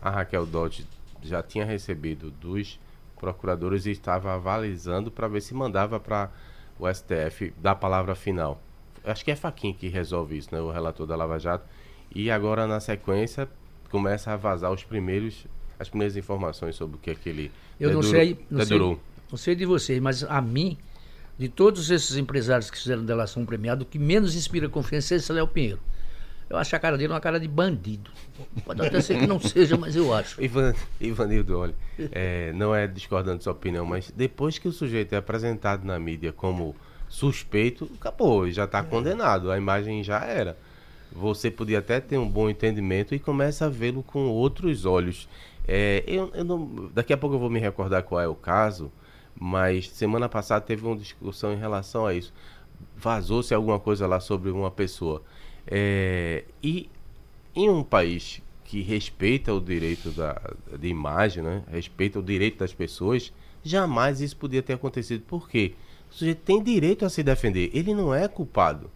[0.00, 0.86] A Raquel Dodge
[1.22, 2.78] já tinha recebido dos
[3.18, 6.30] procuradores e estava avalizando para ver se mandava para
[6.78, 8.60] o STF dar a palavra final.
[9.04, 11.64] Acho que é Faquinha que resolve isso, né, o relator da Lava Jato.
[12.14, 13.48] E agora, na sequência,
[13.90, 15.46] começa a vazar os primeiros,
[15.80, 19.64] as primeiras informações sobre o que aquele Eu não sei, não sei, não sei de
[19.64, 20.76] vocês, mas a mim
[21.38, 25.32] de todos esses empresários que fizeram delação premiada, o que menos inspira confiança é esse
[25.32, 25.80] Léo Pinheiro.
[26.50, 28.10] Eu acho a cara dele uma cara de bandido.
[28.64, 30.38] Pode até ser que não seja, mas eu acho.
[30.42, 31.74] Ivan, Ivanildo, olha,
[32.12, 35.98] é, não é discordando de sua opinião, mas depois que o sujeito é apresentado na
[35.98, 36.76] mídia como
[37.08, 40.58] suspeito, acabou, já está condenado, a imagem já era.
[41.12, 45.28] Você podia até ter um bom entendimento e começa a vê-lo com outros olhos.
[45.72, 48.90] É, eu, eu não, daqui a pouco eu vou me recordar qual é o caso,
[49.38, 52.34] mas semana passada teve uma discussão em relação a isso.
[52.96, 55.22] Vazou-se alguma coisa lá sobre uma pessoa.
[55.64, 56.90] É, e
[57.54, 60.40] em um país que respeita o direito da,
[60.76, 61.62] de imagem, né?
[61.70, 65.22] respeita o direito das pessoas, jamais isso podia ter acontecido.
[65.22, 65.74] Por quê?
[66.10, 67.70] O sujeito tem direito a se defender.
[67.72, 68.90] Ele não é culpado.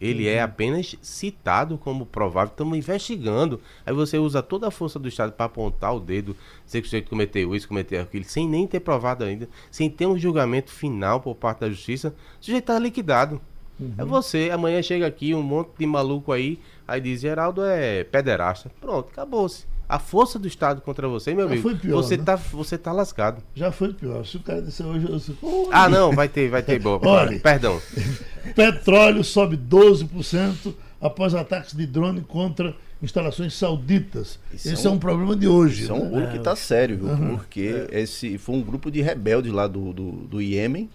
[0.00, 0.38] Ele é uhum.
[0.38, 2.50] é apenas citado como provável.
[2.50, 3.60] Estamos investigando.
[3.84, 6.90] Aí você usa toda a força do Estado para apontar o dedo, dizer que o
[6.90, 11.20] sujeito cometeu isso, cometeu aquilo, sem nem ter provado ainda, sem ter um julgamento final
[11.20, 12.14] por parte da justiça.
[12.40, 13.40] O sujeito está liquidado.
[13.78, 13.94] Uhum.
[13.98, 14.50] É você.
[14.50, 16.58] Amanhã chega aqui um monte de maluco aí,
[16.88, 18.70] aí diz: Geraldo é pederasta.
[18.80, 22.22] Pronto, acabou-se a força do Estado contra você, meu Já amigo, pior, você, né?
[22.22, 23.42] tá, você tá lascado.
[23.56, 24.24] Já foi pior.
[24.24, 25.34] Se o cara disser hoje, eu sei,
[25.72, 27.00] Ah, não, vai ter, vai ter boa.
[27.04, 27.80] Olha, Perdão.
[28.54, 32.72] Petróleo sobe 12% após ataques de drone contra
[33.02, 34.38] instalações sauditas.
[34.54, 35.82] Isso esse é um, é um, problema de hoje.
[35.82, 35.98] Isso né?
[35.98, 36.30] é um grupo né?
[36.30, 37.08] que está sério, viu?
[37.08, 37.36] Uhum.
[37.36, 38.00] Porque é.
[38.00, 40.88] esse foi um grupo de rebeldes lá do, do, do Iêmen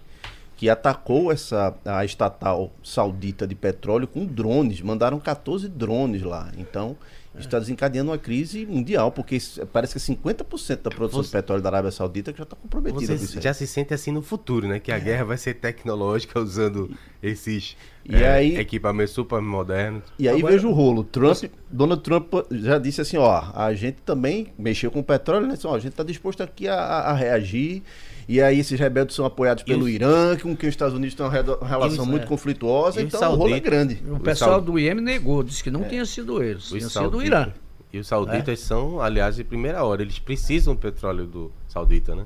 [0.56, 6.52] que atacou essa a estatal saudita de petróleo com drones, mandaram 14 drones lá.
[6.58, 6.96] Então,
[7.38, 9.38] está desencadeando uma crise mundial, porque
[9.72, 11.28] parece que 50% da produção Você...
[11.28, 13.18] de petróleo da Arábia Saudita já está comprometida.
[13.18, 14.80] Você já se sente assim no futuro, né?
[14.80, 15.00] Que a é.
[15.00, 16.90] guerra vai ser tecnológica usando
[17.22, 20.04] esses e é, aí, equipamentos super modernos.
[20.18, 21.04] E aí Agora, veja o rolo.
[21.04, 21.52] Trump, você...
[21.70, 25.58] Donald Trump já disse assim, ó, a gente também mexeu com o petróleo, né?
[25.66, 27.84] Ó, a gente está disposto aqui a, a reagir
[28.28, 31.68] e aí esses rebeldes são apoiados pelo Irã, com quem os Estados Unidos têm uma
[31.68, 32.26] relação muito é.
[32.26, 34.02] conflituosa, então saudita, o rolo é grande.
[34.10, 35.88] O pessoal do Iêmen negou, disse que não é.
[35.88, 37.52] tinha sido eles, tinha sido do Irã.
[37.94, 38.62] E os sauditas é.
[38.62, 40.02] são, aliás, de primeira hora.
[40.02, 42.26] Eles precisam do petróleo do saudita, né?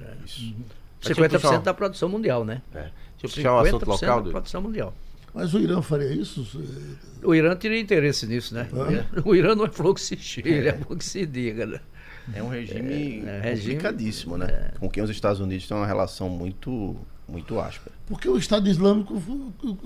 [0.00, 0.14] É.
[0.24, 0.54] Isso.
[1.02, 1.62] 50% uhum.
[1.62, 2.62] da produção mundial, né?
[2.74, 2.88] É.
[3.20, 4.22] Deixa eu puxar um assunto local.
[4.22, 4.94] Da produção mundial.
[5.34, 6.46] Mas o Irã faria isso?
[7.22, 8.66] O Irã teria interesse nisso, né?
[9.24, 11.80] O Irã não é flor que se cheire, é flor que se diga, né?
[12.34, 14.46] É um regime, é, é, complicadíssimo, né?
[14.48, 14.78] É.
[14.78, 16.96] Com quem os Estados Unidos têm uma relação muito
[17.28, 17.94] Muito áspera.
[18.06, 19.22] Porque o Estado Islâmico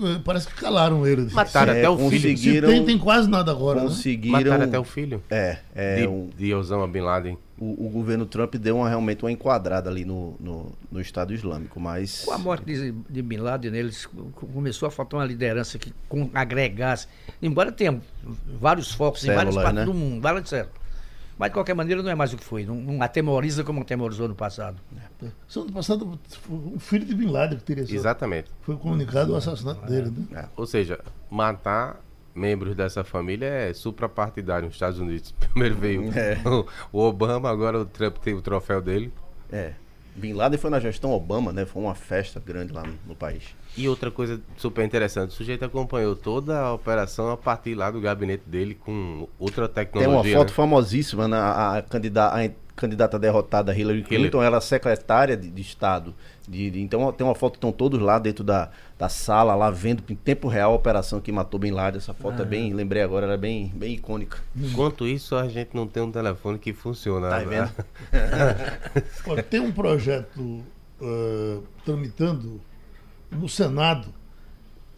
[0.01, 1.29] eh, parece que calaram ele.
[1.33, 2.37] Mataram é, até o filho.
[2.37, 3.81] Se tem, tem quase nada agora.
[3.81, 3.87] Né?
[3.87, 4.39] Conseguiram.
[4.39, 4.45] Né?
[4.45, 5.21] Mataram até o filho.
[5.29, 5.57] É.
[5.75, 6.29] é de, um...
[6.29, 7.37] de Osama Bin Laden.
[7.59, 11.79] O, o, governo Trump deu uma, realmente uma enquadrada ali no, no, no Estado Islâmico,
[11.79, 12.23] mas...
[12.25, 16.29] Com a morte de, de Bin Laden, eles começou a faltar uma liderança que com,
[16.33, 17.07] agregasse,
[17.41, 18.01] embora tenha
[18.59, 19.85] vários focos Células, em várias partes né?
[19.85, 20.82] do mundo, várias certo.
[21.37, 22.65] Mas de qualquer maneira não é mais o que foi.
[22.65, 24.77] Não, não atemoriza como atemorizou no passado.
[25.21, 25.27] É.
[25.55, 26.19] No passado,
[26.49, 27.95] um filho de Bin Laden que teria sido.
[27.95, 28.51] Exatamente.
[28.61, 30.41] Foi comunicado o assassinato dele, né?
[30.43, 30.45] É.
[30.55, 31.99] Ou seja, matar
[32.35, 35.31] membros dessa família é suprapartidário nos Estados Unidos.
[35.39, 36.37] Primeiro veio é.
[36.91, 39.11] o, Obama, agora o Trump tem o troféu dele.
[39.51, 39.73] É.
[40.15, 41.65] Bin Laden foi na gestão Obama, né?
[41.65, 43.55] Foi uma festa grande lá no, no país.
[43.75, 47.99] E outra coisa super interessante, o sujeito acompanhou toda a operação a partir lá do
[47.99, 50.21] gabinete dele com outra tecnologia.
[50.21, 50.55] Tem uma foto né?
[50.55, 54.45] famosíssima na a, a, candidata, a candidata derrotada Hillary Clinton, Hillary.
[54.45, 56.13] ela é secretária de, de Estado.
[56.47, 60.03] De, de, então tem uma foto, estão todos lá dentro da, da sala, lá vendo
[60.07, 61.97] em tempo real a operação que matou Bin Laden.
[61.97, 62.45] Essa foto é ah.
[62.45, 64.37] é bem, lembrei agora, ela é bem, bem icônica.
[64.55, 67.27] Enquanto isso, a gente não tem um telefone que funciona.
[67.27, 67.71] Tá vendo?
[69.25, 70.63] Olha, tem um projeto
[71.01, 72.61] uh, tramitando
[73.33, 74.13] no Senado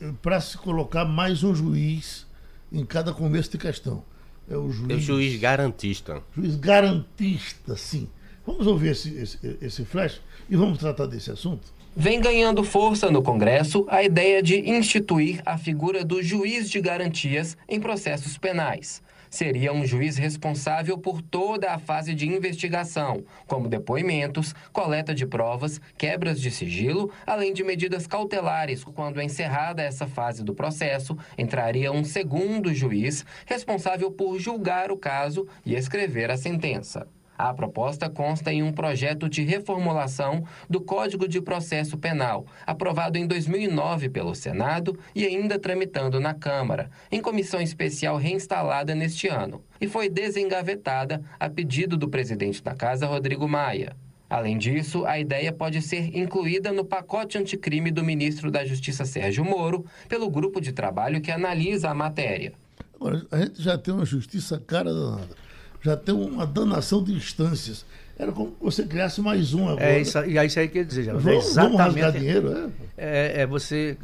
[0.01, 2.25] eh, para se colocar mais um juiz
[2.71, 4.03] em cada começo de questão.
[4.49, 6.21] É o juiz, é o juiz garantista.
[6.35, 8.09] Juiz garantista, sim.
[8.45, 11.73] Vamos ouvir esse, esse, esse flash e vamos tratar desse assunto?
[11.97, 17.57] Vem ganhando força no Congresso a ideia de instituir a figura do juiz de garantias
[17.67, 19.01] em processos penais
[19.35, 25.81] seria um juiz responsável por toda a fase de investigação, como depoimentos, coleta de provas,
[25.97, 28.83] quebras de sigilo, além de medidas cautelares.
[28.83, 35.45] Quando encerrada essa fase do processo, entraria um segundo juiz responsável por julgar o caso
[35.65, 37.05] e escrever a sentença.
[37.37, 43.27] A proposta consta em um projeto de reformulação do Código de Processo Penal, aprovado em
[43.27, 49.87] 2009 pelo Senado e ainda tramitando na Câmara, em comissão especial reinstalada neste ano, e
[49.87, 53.95] foi desengavetada a pedido do presidente da Casa, Rodrigo Maia.
[54.29, 59.43] Além disso, a ideia pode ser incluída no pacote anticrime do ministro da Justiça Sérgio
[59.43, 62.53] Moro, pelo grupo de trabalho que analisa a matéria.
[62.95, 65.44] Agora, a gente já tem uma justiça cara danada
[65.85, 67.85] já tem uma danação de instâncias.
[68.17, 69.85] Era como se você criasse mais um agora.
[69.85, 71.13] É isso, e é isso aí que eu ia dizer, já.
[71.13, 72.01] Vamos, é exatamente.
[72.01, 72.69] Vamos dinheiro, é?
[72.97, 73.41] é?
[73.41, 73.95] É, você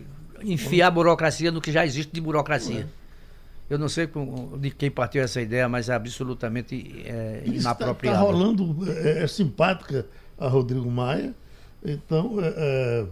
[0.44, 2.88] enfiar a burocracia no que já existe de burocracia.
[3.68, 4.08] Eu não sei
[4.60, 8.18] de quem partiu essa ideia, mas é absolutamente é, inapropriada.
[8.18, 10.06] Está tá rolando, é, é, simpática
[10.38, 11.34] a Rodrigo Maia.
[11.84, 13.06] Então, é, é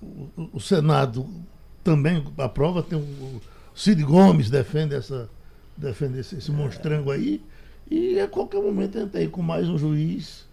[0.00, 1.28] o, o, Senado
[1.82, 3.42] também aprova, tem o
[3.74, 5.28] Cid Gomes defende essa
[5.76, 7.42] defende esse, esse monstrango aí.
[7.90, 10.46] E a qualquer momento entra aí com mais um juiz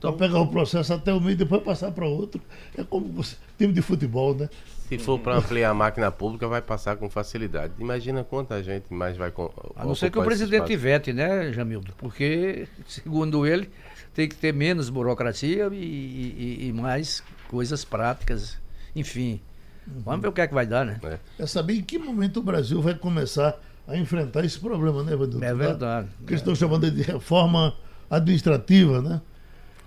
[0.00, 2.40] para pegar o processo até o meio e depois passar para outro.
[2.76, 4.48] É como você, time de futebol, né?
[4.88, 7.74] Se for para ampliar a máquina pública, vai passar com facilidade.
[7.78, 9.30] Imagina quanta gente mais vai.
[9.30, 11.92] Com, a não ser que o presidente vete, né, Jamildo?
[11.98, 13.68] Porque, segundo ele,
[14.14, 18.56] tem que ter menos burocracia e, e, e mais coisas práticas.
[18.96, 19.40] Enfim,
[19.86, 20.02] uhum.
[20.06, 20.98] vamos ver o que é que vai dar, né?
[21.04, 21.42] É.
[21.42, 25.42] é saber em que momento o Brasil vai começar a enfrentar esse problema, né, Evandro?
[25.42, 26.08] É verdade.
[26.26, 27.74] Que eles estão chamando de reforma
[28.10, 29.22] administrativa, né?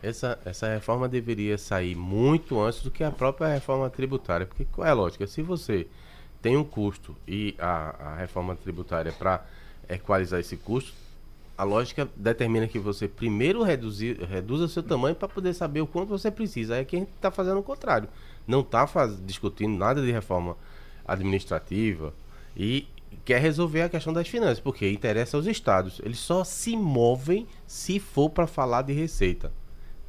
[0.01, 4.47] Essa, essa reforma deveria sair muito antes do que a própria reforma tributária.
[4.47, 5.27] Porque qual é a lógica?
[5.27, 5.85] Se você
[6.41, 9.45] tem um custo e a, a reforma tributária para
[9.87, 10.91] equalizar esse custo,
[11.55, 16.09] a lógica determina que você primeiro reduzir, reduza seu tamanho para poder saber o quanto
[16.09, 16.73] você precisa.
[16.73, 18.09] Aí é que a gente está fazendo o contrário.
[18.47, 18.87] Não está
[19.23, 20.57] discutindo nada de reforma
[21.05, 22.11] administrativa
[22.57, 22.87] e
[23.23, 26.01] quer resolver a questão das finanças, porque interessa aos estados.
[26.03, 29.51] Eles só se movem se for para falar de receita.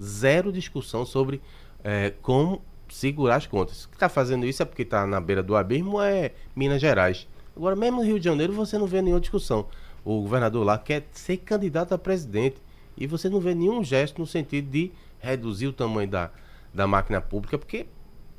[0.02, 1.40] Zero discussão sobre
[1.84, 3.86] é, como segurar as contas.
[3.86, 7.26] que está fazendo isso é porque está na beira do abismo é Minas Gerais.
[7.56, 9.66] Agora, mesmo no Rio de Janeiro, você não vê nenhuma discussão.
[10.04, 12.56] O governador lá quer ser candidato a presidente
[12.96, 16.30] e você não vê nenhum gesto no sentido de reduzir o tamanho da,
[16.72, 17.86] da máquina pública, porque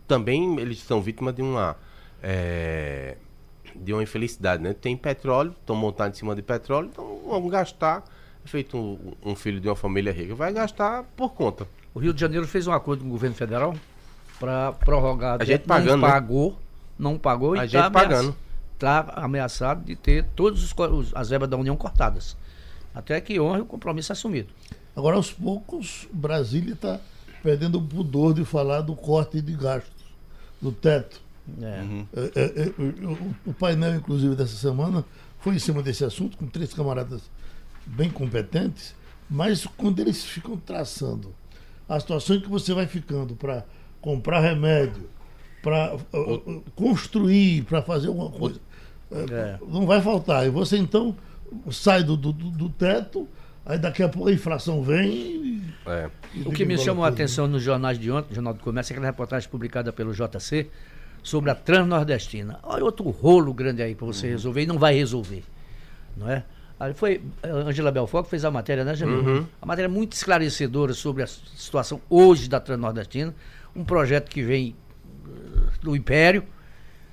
[0.07, 1.77] também eles são vítimas de uma.
[2.21, 3.17] É,
[3.75, 4.73] de uma infelicidade, né?
[4.73, 8.03] Tem petróleo, estão montados em cima de petróleo, então vamos gastar.
[8.45, 11.65] Feito um, um, filho de uma família rica, vai gastar por conta.
[11.93, 13.73] O Rio de Janeiro fez um acordo com o governo federal
[14.37, 15.41] para prorrogar.
[15.41, 16.13] A gente pagando, não né?
[16.13, 16.57] pagou, né?
[16.99, 18.35] não pagou a e está pagando.
[18.73, 20.73] Está ameaçado de ter todas
[21.15, 22.35] as verbas da União cortadas.
[22.93, 24.49] Até que honre o compromisso assumido.
[24.93, 26.99] Agora, aos poucos, Brasília está
[27.41, 30.03] perdendo o pudor de falar do corte de gastos,
[30.61, 31.22] do teto.
[31.61, 31.81] É.
[31.81, 32.07] Uhum.
[32.15, 32.73] É, é, é
[33.45, 35.03] o painel, inclusive, dessa semana
[35.39, 37.29] foi em cima desse assunto, com três camaradas
[37.85, 38.95] bem competentes,
[39.29, 41.35] mas quando eles ficam traçando
[41.87, 43.65] a situação em que você vai ficando para
[43.99, 45.09] comprar remédio,
[45.61, 48.59] para uh, uh, construir, para fazer alguma coisa,
[49.11, 49.57] é.
[49.67, 50.45] não vai faltar.
[50.45, 51.15] E você então
[51.69, 53.27] sai do, do, do teto,
[53.65, 55.11] aí daqui a pouco a inflação vem.
[55.11, 56.09] E, é.
[56.33, 58.95] e o que me chamou a atenção nos jornais de ontem, Jornal do Comércio, é
[58.95, 60.69] aquela reportagem publicada pelo JC
[61.23, 62.59] sobre a Transnordestina.
[62.61, 64.33] Olha outro rolo grande aí para você uhum.
[64.33, 65.43] resolver e não vai resolver.
[66.15, 66.43] Não é?
[66.79, 69.19] Aí foi a Angela Belfort que fez a matéria, né, Jamil?
[69.19, 69.45] Uhum.
[69.61, 73.33] A matéria muito esclarecedora sobre a situação hoje da Transnordestina.
[73.73, 74.75] Um projeto que vem
[75.25, 76.43] uh, do Império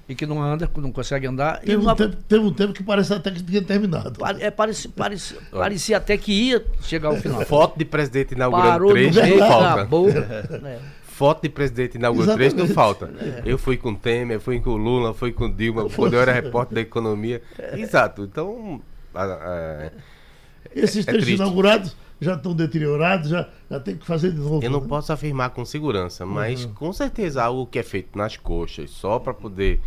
[0.08, 1.60] e que não anda, não consegue andar.
[1.60, 1.92] Teve, uma...
[1.92, 4.18] um, tempo, teve um tempo que parece até que tinha terminado.
[4.40, 7.40] É, parece, parece, parecia até que ia chegar ao final.
[7.46, 9.86] Foto de presidente inaugurando três falta.
[10.66, 10.78] é.
[11.20, 13.12] Foto de presidente inaugurando três não falta.
[13.20, 13.42] É.
[13.44, 16.80] Eu fui com Temer, fui com Lula, fui com Dilma, quando eu era repórter da
[16.80, 17.42] economia.
[17.74, 18.22] Exato.
[18.22, 18.80] Então.
[19.14, 19.92] É,
[20.74, 24.64] Esses três inaugurados já estão deteriorados, já, já tem que fazer de novo.
[24.64, 24.88] Eu não né?
[24.88, 26.72] posso afirmar com segurança, mas uhum.
[26.72, 29.78] com certeza algo que é feito nas coxas, só para poder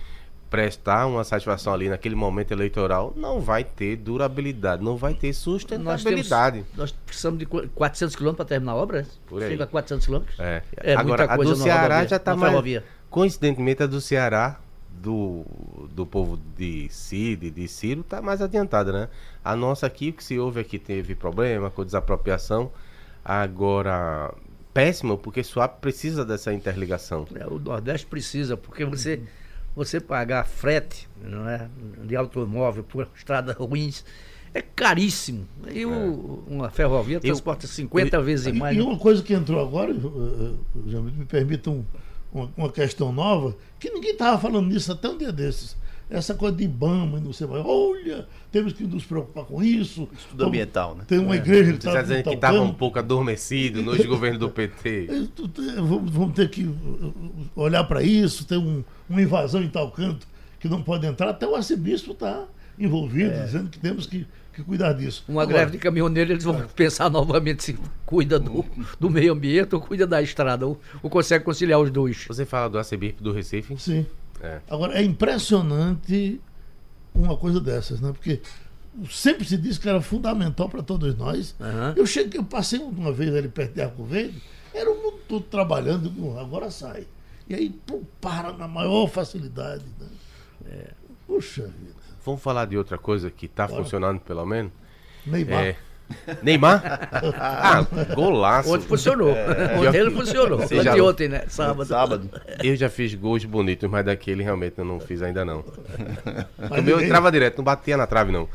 [0.54, 6.58] prestar uma satisfação ali naquele momento eleitoral, não vai ter durabilidade, não vai ter sustentabilidade.
[6.60, 9.08] Nós, temos, nós precisamos de 400 quilômetros para terminar a obra?
[9.26, 9.50] Por aí.
[9.50, 10.40] Chega a 400 quilômetros?
[10.40, 10.62] É.
[10.78, 12.52] é Agora, a do Ceará já está mais...
[12.52, 12.84] Ferrovia.
[13.10, 14.60] Coincidentemente, a do Ceará,
[14.92, 15.44] do,
[15.90, 19.10] do povo de Cid, de Ciro, está mais adiantada, né?
[19.44, 22.72] A nossa aqui, o que se houve aqui, teve problema com desapropriação.
[23.26, 24.32] Agora,
[24.72, 27.26] péssimo, porque Suape precisa dessa interligação.
[27.34, 29.20] É, o Nordeste precisa, porque você...
[29.76, 31.68] você pagar frete não é,
[32.04, 34.04] de automóvel por estradas ruins
[34.54, 35.48] é caríssimo.
[35.72, 35.88] E é.
[35.88, 38.78] o, uma ferrovia transporta 50 eu, vezes e, mais.
[38.78, 39.94] E uma coisa que entrou agora,
[40.86, 41.84] já me permita um,
[42.32, 45.76] uma, uma, questão nova, que ninguém estava falando nisso até um dia desses.
[46.10, 47.64] Essa coisa de IBAMA e não sei mais.
[47.66, 50.08] Olha, temos que nos preocupar com isso.
[50.18, 51.06] Estudo ambiental, né?
[51.08, 51.38] Tem uma é.
[51.38, 55.08] igreja que está dizendo que estava um pouco adormecido nos governos do PT.
[56.12, 56.70] Vamos ter que
[57.56, 60.28] olhar para isso, tem um, uma invasão em tal canto
[60.60, 61.30] que não pode entrar.
[61.30, 62.46] Até o arcebispo está
[62.78, 63.46] envolvido, é.
[63.46, 65.24] dizendo que temos que, que, cuidar disso.
[65.28, 68.66] Uma Agora, greve de caminhoneiros, eles vão pensar novamente se cuida do,
[69.00, 72.26] do meio ambiente ou cuida da estrada, ou, ou consegue conciliar os dois.
[72.28, 73.76] Você fala do arcebispo do Recife?
[73.78, 74.06] Sim.
[74.44, 74.60] É.
[74.70, 76.40] Agora, é impressionante
[77.16, 78.12] uma coisa dessas, né?
[78.12, 78.42] Porque
[79.10, 81.56] sempre se disse que era fundamental para todos nós.
[81.60, 81.94] Uhum.
[81.96, 84.42] Eu cheguei, eu passei uma vez ali perto de Arco Verde,
[84.74, 87.08] era o mundo todo trabalhando, agora sai.
[87.48, 89.86] E aí pô, para na maior facilidade.
[90.00, 90.08] Né?
[90.66, 90.92] É.
[91.26, 92.04] Puxa vida.
[92.26, 94.72] Vamos falar de outra coisa que está funcionando pelo menos?
[95.26, 95.64] Neymar.
[95.64, 95.78] É,
[96.42, 97.10] Neymar?
[97.40, 98.74] ah, golaço.
[98.74, 99.36] Ontem funcionou.
[99.36, 100.62] É, ontem não funcionou.
[100.62, 100.96] Ontem, já...
[100.96, 101.44] ontem, né?
[101.50, 101.86] Sábado.
[101.86, 102.30] Sábado.
[102.64, 105.64] Eu já fiz gols bonitos, mas daquele realmente eu não fiz ainda não.
[106.70, 108.48] o meu entrava direto, não batia na trave não.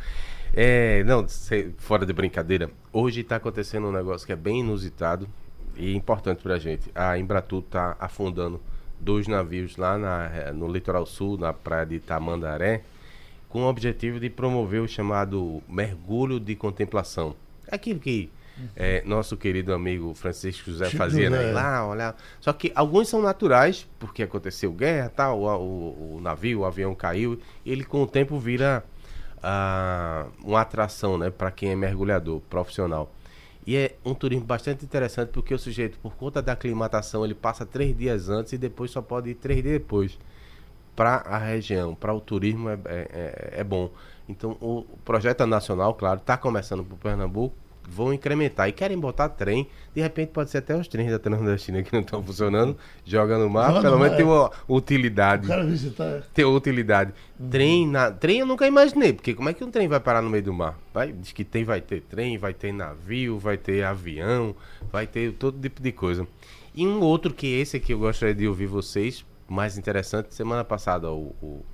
[0.55, 1.27] É, não,
[1.79, 2.71] fora de brincadeira.
[2.93, 5.29] Hoje está acontecendo um negócio que é bem inusitado
[5.77, 6.91] e importante pra gente.
[6.95, 8.61] A Embratur está afundando
[9.01, 12.83] dois navios lá na, no litoral sul, na praia de Tamandaré,
[13.49, 17.35] com o objetivo de promover o chamado mergulho de contemplação.
[17.71, 18.31] Aquilo que
[18.75, 21.53] é, nosso querido amigo Francisco José fazia, né?
[21.53, 22.17] Lá, olhar.
[22.41, 26.95] Só que alguns são naturais, porque aconteceu guerra, tal, o, o, o navio, o avião
[26.95, 28.85] caiu, e ele com o tempo vira
[29.39, 33.13] uh, uma atração, né, para quem é mergulhador profissional.
[33.67, 37.67] E é um turismo bastante interessante porque o sujeito, por conta da aclimatação, ele passa
[37.67, 40.19] três dias antes e depois só pode ir três dias depois
[40.97, 41.95] para a região.
[41.95, 43.91] Para o turismo é, é, é, é, bom.
[44.29, 47.55] Então o projeto nacional, claro, está começando para o Pernambuco,
[47.89, 49.67] vão incrementar e querem botar trem.
[49.95, 53.49] De repente pode ser até os trens da Transnordestina que não estão funcionando, joga no
[53.49, 55.47] mar, pelo menos tem uma utilidade.
[55.47, 56.23] O cara visitar.
[56.35, 57.15] Tem utilidade.
[57.41, 57.49] Uhum.
[57.49, 60.29] Trem, na, trem eu nunca imaginei, porque como é que um trem vai parar no
[60.29, 60.79] meio do mar?
[60.93, 64.55] Vai, diz que tem, vai ter trem, vai ter navio, vai ter avião,
[64.93, 66.27] vai ter todo tipo de coisa.
[66.75, 71.11] E um outro que esse aqui eu gostaria de ouvir vocês, mais interessante, semana passada
[71.11, 71.65] o, o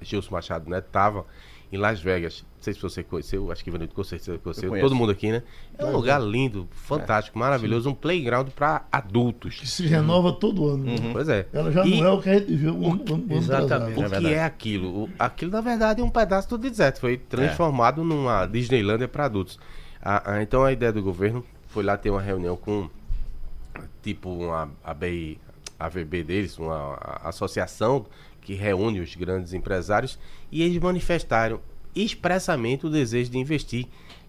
[0.00, 1.26] Gilson Machado né, tava
[1.70, 2.44] em Las Vegas.
[2.56, 5.42] Não sei se você conheceu, acho que Ivanildo com certeza conheceu, todo mundo aqui, né?
[5.76, 7.40] É um lugar lindo, fantástico, é.
[7.40, 9.56] maravilhoso, um playground para adultos.
[9.56, 10.84] Que se renova todo ano.
[10.84, 10.96] Né?
[11.00, 11.12] Uhum.
[11.12, 11.46] Pois é.
[11.52, 14.00] Ela já e não é o que a gente viu um, um, um Exatamente.
[14.00, 15.04] O que é, é aquilo?
[15.04, 17.00] O, aquilo, na verdade, é um pedaço do deserto.
[17.00, 18.04] Foi transformado é.
[18.04, 19.58] numa Disneylândia para adultos.
[20.02, 22.88] A, a, então, a ideia do governo foi lá ter uma reunião com,
[24.02, 25.38] tipo, uma ABI,
[25.78, 28.06] AVB deles, uma associação
[28.40, 30.18] que reúne os grandes empresários,
[30.50, 31.60] e eles manifestaram
[31.94, 33.86] expressamente o desejo de investir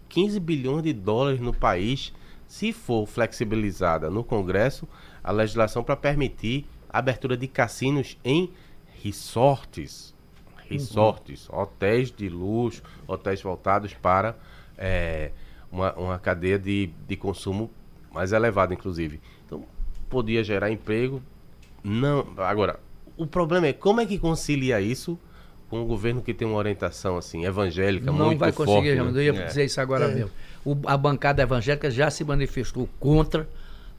[0.09, 2.13] 15 bilhões de dólares no país
[2.47, 4.87] se for flexibilizada no Congresso
[5.23, 8.51] a legislação para permitir a abertura de cassinos em
[9.03, 10.15] resorts.
[10.67, 11.59] Resorts, uhum.
[11.59, 14.35] hotéis de luxo, hotéis voltados para
[14.77, 15.31] é,
[15.71, 17.69] uma, uma cadeia de, de consumo
[18.11, 19.19] mais elevada, inclusive.
[19.45, 19.63] Então,
[20.09, 21.21] podia gerar emprego,
[21.83, 22.25] não.
[22.37, 22.79] Agora,
[23.17, 25.19] o problema é como é que concilia isso
[25.69, 29.11] com um governo que tem uma orientação assim evangélica não muito vai conseguir, forte.
[29.13, 29.19] né?
[29.19, 29.45] eu ia É.
[29.45, 30.31] dizer isso agora mesmo.
[30.65, 33.47] O- a bancada evangélica já se manifestou contra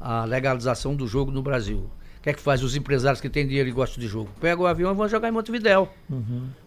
[0.00, 1.88] a legalização do jogo no Brasil.
[2.18, 4.28] O que é que faz os empresários que têm dinheiro e gostam de jogo?
[4.40, 5.88] Pegam o avião e vão jogar em Montevidéu.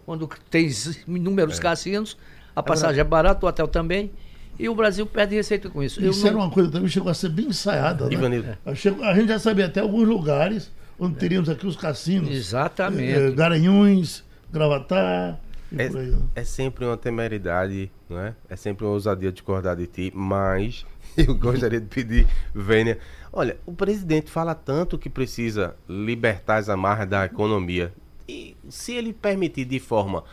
[0.04, 0.68] Quando tem
[1.06, 2.16] inúmeros cassinos,
[2.56, 4.10] a passagem é barata, o hotel também,
[4.58, 6.00] e o Brasil perde receita com isso.
[6.00, 8.06] Eu Isso não- era uma coisa também chegou a ser bem ensaiada.
[8.06, 8.14] Né?
[8.14, 8.56] Ivanildo.
[8.66, 8.74] A
[9.14, 12.30] gente já sabia até alguns lugares onde teríamos aqui os cassinos.
[12.30, 13.12] Exatamente.
[13.12, 14.23] eh, Garanhuns,
[14.54, 15.40] Gravatar
[15.76, 16.14] É, aí.
[16.36, 18.34] é sempre uma temeridade, não é?
[18.48, 20.86] É sempre uma ousadia discordar de ti, mas
[21.18, 22.98] eu gostaria de pedir, Vênia,
[23.32, 27.92] olha, o presidente fala tanto que precisa libertar as amarras da economia.
[28.28, 30.24] E se ele permitir de forma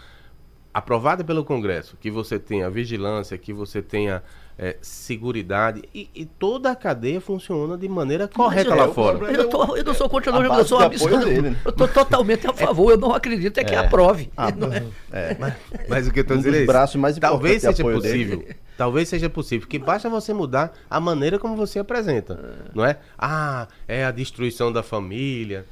[0.73, 4.23] aprovada pelo Congresso, que você tenha vigilância, que você tenha
[4.63, 9.31] é, seguridade e, e toda a cadeia funciona de maneira correta eu- lá eu- fora.
[9.31, 11.15] Eu, tô- eu não sou contra, A não, eu sou absurdo.
[11.15, 11.55] apoio dele, né?
[11.65, 13.77] Eu estou totalmente a favor, eu não acredito é que É.
[13.79, 14.29] aprove.
[14.37, 14.83] Ah, Não é?
[15.11, 15.37] é.
[15.89, 16.67] Mas o que eu tô Um dizendo é isso.
[16.67, 18.25] braços mais Talvez seja apoio dele.
[18.37, 18.55] possível.
[18.77, 19.67] Talvez seja possível.
[19.67, 22.39] Que basta você mudar a maneira como você apresenta.
[22.73, 22.97] Não é?
[23.17, 25.65] Ah, é a destruição da família.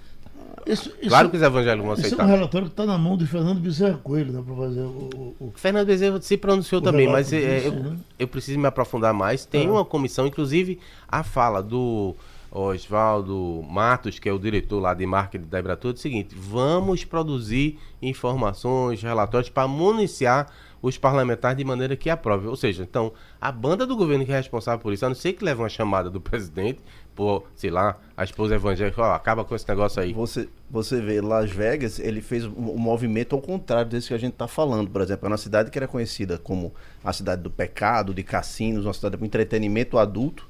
[0.71, 2.25] Isso, isso- Claro que os evangélicos vão Isso é aceitar.
[2.25, 5.51] um relatório que está na mão de Fernando Bezerra Coelho, né, para fazer o, o-
[5.55, 7.97] Fernando Bezerra se pronunciou também, mas é, disso, eu, né?
[8.19, 9.45] eu preciso me aprofundar mais.
[9.45, 9.71] Tem Ah.
[9.71, 12.15] uma comissão, inclusive a fala do
[12.51, 17.03] Oswaldo Matos, que é o diretor lá de marketing da Embratur, é o seguinte: vamos
[17.05, 20.47] produzir informações, relatórios para municiar
[20.81, 22.47] os parlamentares de maneira que aprove.
[22.47, 23.11] Ou seja, então,
[23.41, 25.67] a banda do governo que é responsável por isso, a não ser que leve uma
[25.69, 26.79] chamada do presidente,
[27.19, 30.13] por, sei lá, a esposa evangélica, ó, acaba com esse negócio aí.
[30.13, 34.31] Você, você vê, Las Vegas, ele fez um, movimento ao contrário desse que a gente
[34.31, 34.89] está falando.
[34.89, 38.85] Por exemplo, é uma cidade que era conhecida como a cidade do pecado, de cassinos,
[38.85, 40.47] uma cidade com entretenimento adulto.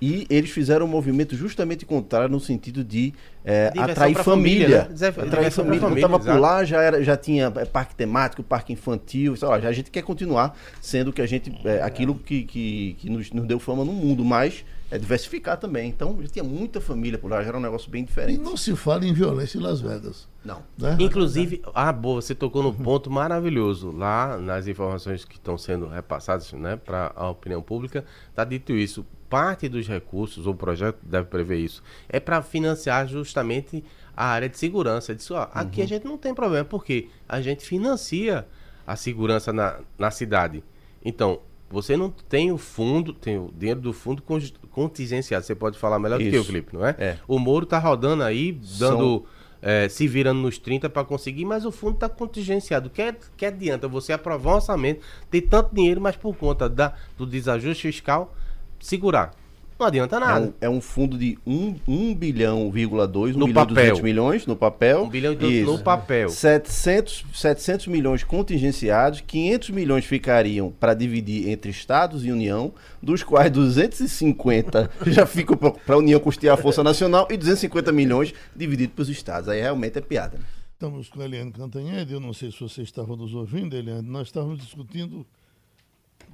[0.00, 3.12] E eles fizeram um movimento justamente contrário no sentido de
[3.44, 4.24] é, atrair família.
[4.24, 4.88] família, né?
[4.90, 5.76] Dizer- Atrair diversão pra família.
[5.76, 9.36] Eu família, tava por lá, já, era, já tinha é, parque temático, parque infantil.
[9.36, 11.54] Sei lá, já a gente quer continuar sendo que a gente.
[11.62, 15.88] É, aquilo que, que, que nos, nos deu fama no mundo, mas é diversificar também.
[15.88, 18.40] Então já tinha muita família por lá, já era um negócio bem E diferente.
[18.40, 20.28] não se fala em violência em Las Vegas.
[20.44, 20.62] Não.
[20.78, 20.96] Né?
[21.00, 23.90] Inclusive, ah, boa, você tocou num ponto maravilhoso.
[23.90, 29.04] Lá nas informações que estão sendo repassadas né, para a opinião pública, está dito isso.
[29.28, 33.82] Parte dos recursos, ou o projeto deve prever isso, é para financiar justamente
[34.16, 35.12] a área de segurança.
[35.14, 38.46] Disso, ó, aqui a gente não tem problema, porque a gente financia
[38.86, 40.62] a segurança na, na cidade.
[41.04, 44.40] Então, você não tem o fundo, tem o dinheiro do fundo con-
[44.70, 45.44] contingenciado.
[45.44, 46.46] Você pode falar melhor do que eu, Isso.
[46.52, 46.94] Felipe, não é?
[46.98, 47.18] É.
[47.26, 49.24] O Moro tá rodando aí, dando
[49.60, 52.88] é, se virando nos 30 para conseguir, mas o fundo está contingenciado.
[52.88, 55.00] Que, que adianta você aprovar um orçamento,
[55.30, 58.34] ter tanto dinheiro, mas por conta da, do desajuste fiscal,
[58.78, 59.34] segurar.
[59.78, 60.46] Não adianta É nada.
[60.46, 63.74] um, é um fundo de 1 um, bilhão, 2, 1 No bilhão e papel.
[63.74, 65.04] 200 milhões no papel.
[65.04, 66.28] 1 bilhão e no papel.
[66.30, 72.72] 700, 700 milhões contingenciados, 500 milhões ficariam para dividir entre estados e União,
[73.02, 78.32] dos quais 250 já ficam para a União custear a Força Nacional e 250 milhões
[78.54, 79.48] dividido para os estados.
[79.48, 80.38] Aí realmente é piada.
[80.38, 80.44] né?
[80.72, 84.28] Estamos com a Eliane Cantanhede, eu não sei se você estava nos ouvindo, Eliane, nós
[84.28, 85.26] estávamos discutindo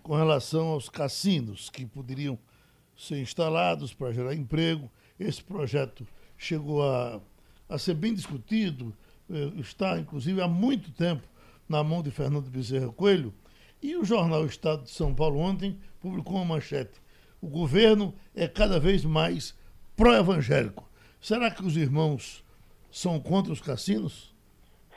[0.03, 2.37] com relação aos cassinos que poderiam
[2.97, 4.91] ser instalados para gerar emprego.
[5.19, 7.21] Esse projeto chegou a,
[7.69, 8.95] a ser bem discutido,
[9.31, 11.27] eh, está inclusive há muito tempo
[11.69, 13.33] na mão de Fernando Bezerra Coelho.
[13.83, 17.01] E o jornal Estado de São Paulo ontem publicou uma manchete.
[17.41, 19.57] O governo é cada vez mais
[19.97, 20.89] pró-evangélico.
[21.21, 22.45] Será que os irmãos
[22.91, 24.35] são contra os cassinos?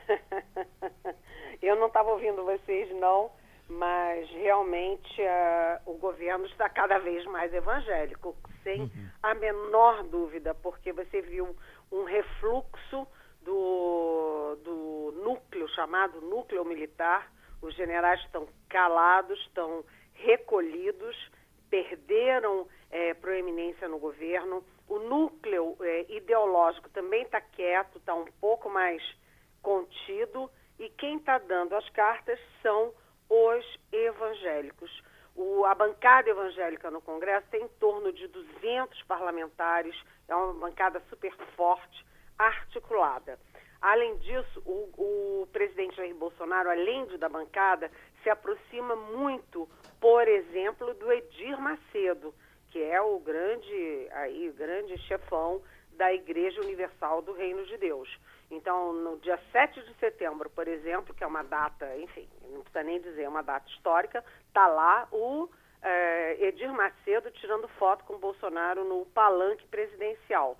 [1.62, 3.32] Eu não estava ouvindo vocês, não,
[3.68, 8.92] mas realmente ah, o governo está cada vez mais evangélico, sem
[9.24, 11.56] a menor dúvida, porque você viu
[11.92, 13.08] um refluxo
[13.42, 17.32] do, do núcleo, chamado núcleo militar.
[17.62, 21.16] Os generais estão calados, estão recolhidos,
[21.70, 24.64] perderam eh, proeminência no governo.
[24.88, 29.02] O núcleo eh, ideológico também está quieto, está um pouco mais
[29.62, 32.94] contido e quem está dando as cartas são
[33.30, 34.92] os evangélicos.
[35.36, 39.96] O- a bancada evangélica no Congresso tem em torno de 200 parlamentares,
[40.28, 42.06] é uma bancada super forte,
[42.38, 43.38] articulada.
[43.82, 47.92] Além disso, o, o presidente Jair Bolsonaro, além de da bancada,
[48.24, 49.70] se aproxima muito,
[50.00, 52.34] por exemplo, do Edir Macedo,
[52.72, 55.62] que é o grande, aí, grande chefão
[55.92, 58.10] da Igreja Universal do Reino de Deus.
[58.50, 62.84] Então, no dia 7 de setembro, por exemplo, que é uma data, enfim, não precisa
[62.84, 65.50] nem dizer, é uma data histórica, está lá o
[65.82, 70.58] eh, Edir Macedo tirando foto com Bolsonaro no palanque presidencial.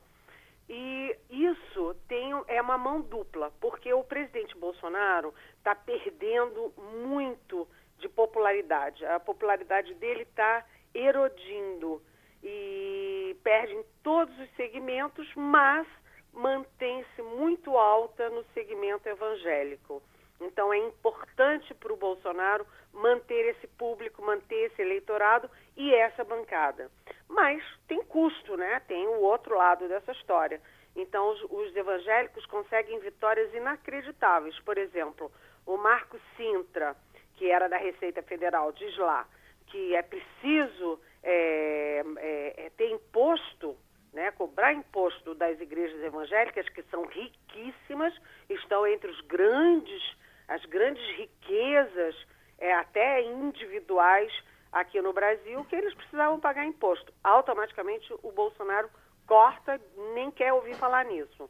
[0.68, 7.68] E isso tem, é uma mão dupla, porque o presidente Bolsonaro está perdendo muito
[8.00, 9.06] de popularidade.
[9.06, 12.02] A popularidade dele está erodindo
[12.44, 15.88] e perde em todos os segmentos, mas
[16.36, 20.02] mantém-se muito alta no segmento evangélico.
[20.40, 26.92] Então é importante para o Bolsonaro manter esse público, manter esse eleitorado e essa bancada.
[27.28, 28.82] Mas tem custo, né?
[28.88, 30.62] Tem o outro lado dessa história.
[30.96, 34.60] Então os, os evangélicos conseguem vitórias inacreditáveis.
[34.60, 35.32] Por exemplo,
[35.66, 36.96] o Marco Sintra,
[37.36, 39.26] que era da Receita Federal, diz lá
[39.68, 43.76] que é preciso é, é, é ter imposto
[44.16, 48.14] né, cobrar imposto das igrejas evangélicas, que são riquíssimas,
[48.50, 50.02] estão entre os grandes,
[50.48, 52.16] as grandes riquezas,
[52.58, 54.32] é, até individuais
[54.72, 57.14] aqui no Brasil, que eles precisavam pagar imposto.
[57.22, 58.90] Automaticamente o Bolsonaro
[59.28, 59.80] corta,
[60.14, 61.50] nem quer ouvir falar nisso.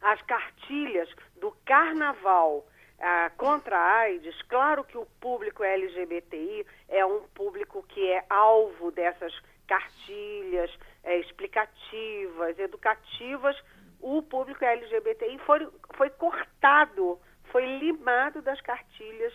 [0.00, 1.08] As cartilhas
[1.40, 2.64] do carnaval
[3.00, 8.92] ah, contra a AIDS, claro que o público LGBTI é um público que é alvo
[8.92, 9.32] dessas
[9.68, 10.70] cartilhas
[11.04, 13.56] é, explicativas, educativas,
[14.00, 17.20] o público LGBTI foi, foi cortado,
[17.52, 19.32] foi limado das cartilhas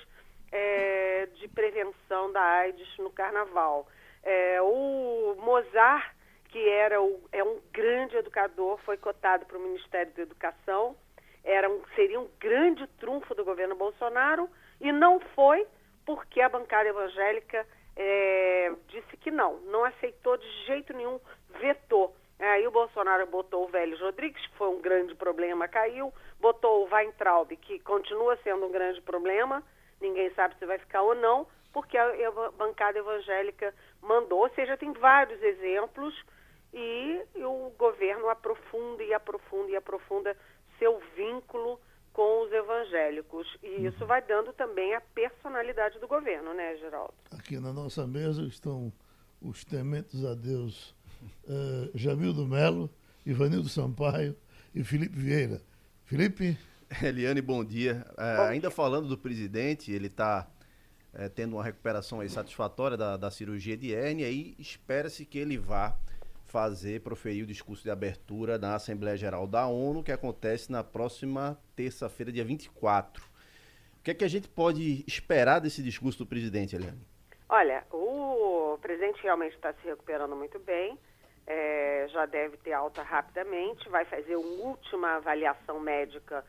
[0.51, 3.88] é, de prevenção da AIDS no carnaval.
[4.23, 6.13] É, o Mozart,
[6.49, 10.95] que era o, é um grande educador, foi cotado para o Ministério da Educação,
[11.43, 15.65] era um, seria um grande trunfo do governo Bolsonaro, e não foi
[16.05, 17.65] porque a bancada evangélica
[17.96, 21.20] é, disse que não, não aceitou de jeito nenhum,
[21.60, 22.16] vetou.
[22.39, 26.94] Aí o Bolsonaro botou o Vélez Rodrigues, que foi um grande problema, caiu, botou o
[26.94, 29.64] Weintraub, que continua sendo um grande problema,
[30.02, 32.12] ninguém sabe se vai ficar ou não, porque a
[32.58, 34.41] bancada evangélica mandou.
[34.41, 36.14] Ou seja, tem vários exemplos
[36.74, 40.36] e o governo aprofunda e aprofunda e aprofunda
[40.80, 41.80] seu vínculo
[42.14, 43.47] com os evangélicos.
[43.61, 43.88] E uhum.
[43.88, 47.14] isso vai dando também a personalidade do governo, né, Geraldo?
[47.32, 48.93] Aqui na nossa mesa estão
[49.41, 50.95] os tementes a Deus
[51.45, 52.89] uh, Jamildo Melo,
[53.26, 54.36] Ivanildo Sampaio
[54.74, 55.61] e Felipe Vieira.
[56.05, 56.57] Felipe?
[57.01, 58.05] Eliane, bom dia.
[58.11, 58.76] Uh, bom ainda dia.
[58.76, 60.47] falando do presidente, ele está
[61.14, 65.97] uh, tendo uma recuperação satisfatória da, da cirurgia de hérnia e espera-se que ele vá
[66.54, 71.60] fazer, proferir o discurso de abertura na Assembleia Geral da ONU, que acontece na próxima
[71.76, 73.26] terça-feira, dia 24.
[73.99, 77.01] O que é que a gente pode esperar desse discurso do presidente, Eliane?
[77.49, 80.95] Olha, o presidente realmente está se recuperando muito bem,
[81.47, 86.45] é, já deve ter alta rapidamente, vai fazer uma última avaliação médica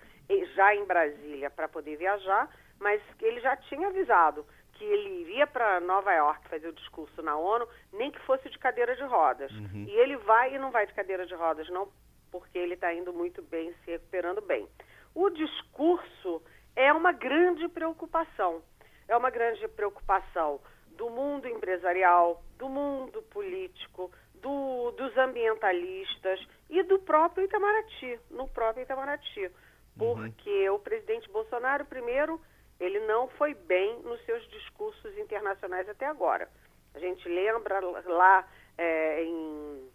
[0.54, 4.44] já em Brasília para poder viajar, mas ele já tinha avisado
[4.74, 8.58] que ele iria para Nova York fazer o discurso na ONU, nem que fosse de
[8.58, 9.50] cadeira de rodas.
[9.52, 9.86] Uhum.
[9.88, 11.88] E ele vai e não vai de cadeira de rodas, não,
[12.30, 14.68] porque ele está indo muito bem, se recuperando bem.
[15.14, 16.42] O discurso
[16.74, 18.62] é uma grande preocupação.
[19.06, 20.60] É uma grande preocupação
[20.96, 28.82] do mundo empresarial, do mundo político, do, dos ambientalistas e do próprio Itamaraty, no próprio
[28.82, 29.46] Itamaraty.
[29.46, 29.52] Uhum.
[29.96, 30.76] Porque uhum.
[30.76, 32.40] o presidente Bolsonaro, primeiro,
[32.80, 36.48] ele não foi bem nos seus discursos internacionais até agora.
[36.94, 39.90] A gente lembra lá é, em,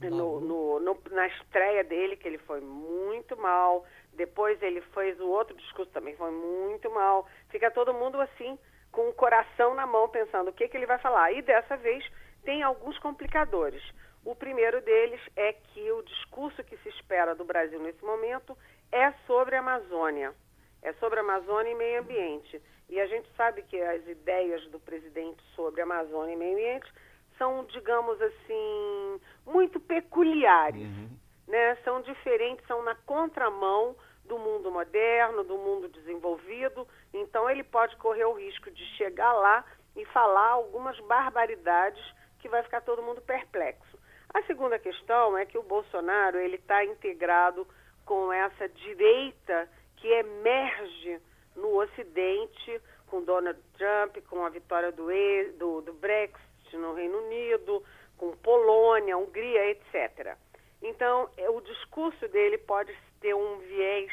[0.00, 3.84] no, no, no, na estreia dele que ele foi muito mal.
[4.12, 7.26] Depois ele fez o outro discurso também foi muito mal.
[7.48, 8.58] Fica todo mundo assim
[8.90, 11.32] com o coração na mão pensando o que, que ele vai falar.
[11.32, 12.04] E dessa vez
[12.44, 13.82] tem alguns complicadores.
[14.24, 18.56] O primeiro deles é que o discurso que se espera do Brasil nesse momento
[18.90, 20.34] é sobre a Amazônia
[20.82, 22.60] é sobre a Amazônia e meio ambiente.
[22.88, 26.92] E a gente sabe que as ideias do presidente sobre Amazônia e meio ambiente
[27.36, 30.82] são, digamos assim, muito peculiares.
[30.82, 31.10] Uhum.
[31.46, 31.76] Né?
[31.84, 36.86] São diferentes, são na contramão do mundo moderno, do mundo desenvolvido.
[37.12, 39.64] Então ele pode correr o risco de chegar lá
[39.96, 42.02] e falar algumas barbaridades
[42.38, 43.98] que vai ficar todo mundo perplexo.
[44.32, 47.66] A segunda questão é que o Bolsonaro ele está integrado
[48.04, 49.68] com essa direita
[50.00, 51.20] que emerge
[51.56, 55.06] no Ocidente com Donald Trump, com a vitória do,
[55.58, 57.82] do, do Brexit no Reino Unido,
[58.16, 60.36] com Polônia, Hungria, etc.
[60.82, 64.12] Então, é, o discurso dele pode ter um viés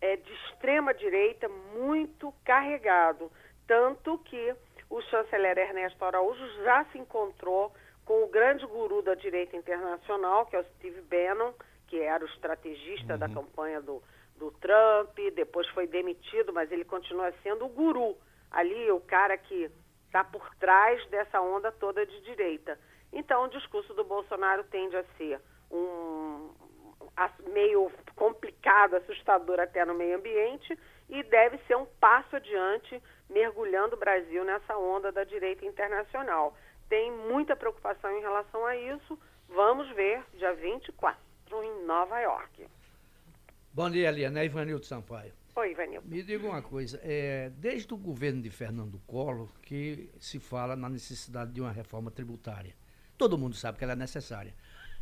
[0.00, 3.30] é, de extrema direita muito carregado,
[3.66, 4.54] tanto que
[4.90, 7.72] o chanceler Ernesto Araújo já se encontrou
[8.04, 11.52] com o grande guru da direita internacional, que é o Steve Bannon,
[11.88, 13.18] que era o estrategista uhum.
[13.18, 14.02] da campanha do,
[14.44, 18.16] do Trump, depois foi demitido, mas ele continua sendo o guru,
[18.50, 19.70] ali o cara que
[20.06, 22.78] está por trás dessa onda toda de direita.
[23.12, 25.40] Então, o discurso do Bolsonaro tende a ser
[25.70, 26.50] um,
[27.52, 30.78] meio complicado, assustador até no meio ambiente,
[31.08, 36.54] e deve ser um passo adiante, mergulhando o Brasil nessa onda da direita internacional.
[36.88, 39.18] Tem muita preocupação em relação a isso.
[39.48, 41.18] Vamos ver, dia 24,
[41.62, 42.66] em Nova York.
[43.74, 44.38] Bom dia, Eliane.
[44.38, 45.32] É Ivanildo Sampaio.
[45.56, 46.06] Oi, Ivanildo.
[46.06, 47.00] Me diga uma coisa.
[47.02, 52.08] É, desde o governo de Fernando Collor que se fala na necessidade de uma reforma
[52.08, 52.72] tributária.
[53.18, 54.54] Todo mundo sabe que ela é necessária.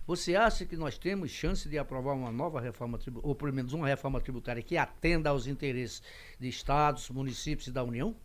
[0.07, 3.75] Você acha que nós temos chance de aprovar uma nova reforma tributária, ou pelo menos
[3.75, 6.03] uma reforma tributária que atenda aos interesses
[6.41, 8.16] de estados, municípios e da União?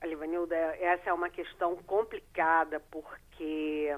[0.00, 3.96] Alivanilda, essa é uma questão complicada porque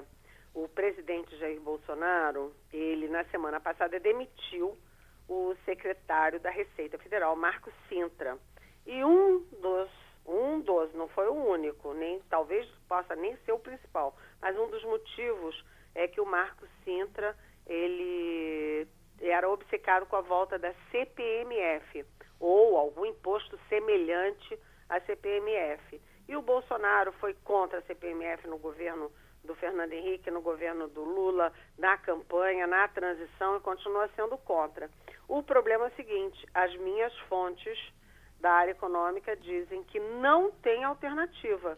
[0.53, 4.77] o presidente Jair Bolsonaro, ele na semana passada demitiu
[5.31, 8.37] o secretário da Receita Federal, Marco Sintra.
[8.85, 9.89] E um dos,
[10.25, 14.69] um dos, não foi o único, nem talvez possa nem ser o principal, mas um
[14.69, 15.63] dos motivos
[15.95, 18.85] é que o Marco Sintra ele
[19.21, 22.05] era obcecado com a volta da CPMF
[22.37, 24.59] ou algum imposto semelhante
[24.89, 26.01] à CPMF.
[26.27, 29.09] E o Bolsonaro foi contra a CPMF no governo
[29.43, 34.89] do Fernando Henrique, no governo do Lula, na campanha, na transição e continua sendo contra.
[35.27, 37.77] O problema é o seguinte: as minhas fontes
[38.39, 41.77] da área econômica dizem que não tem alternativa,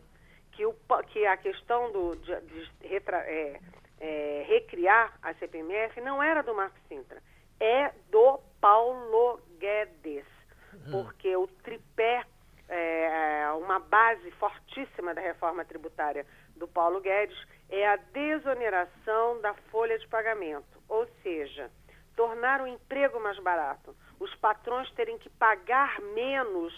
[0.54, 0.74] que, o,
[1.08, 3.60] que a questão do, de, de retra, é,
[4.00, 7.22] é, recriar a CPMF não era do Marco Sintra,
[7.60, 10.26] é do Paulo Guedes,
[10.74, 11.04] uhum.
[11.04, 12.26] porque o tripé,
[12.70, 17.38] é, uma base fortíssima da reforma tributária do Paulo Guedes
[17.70, 21.72] é a desoneração da folha de pagamento, ou seja,
[22.16, 26.74] tornar o emprego mais barato, os patrões terem que pagar menos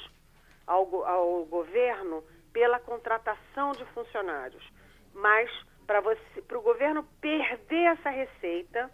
[0.65, 2.23] ao, ao governo
[2.53, 4.63] pela contratação de funcionários,
[5.13, 5.49] mas
[5.85, 5.99] para
[6.57, 8.89] o governo perder essa receita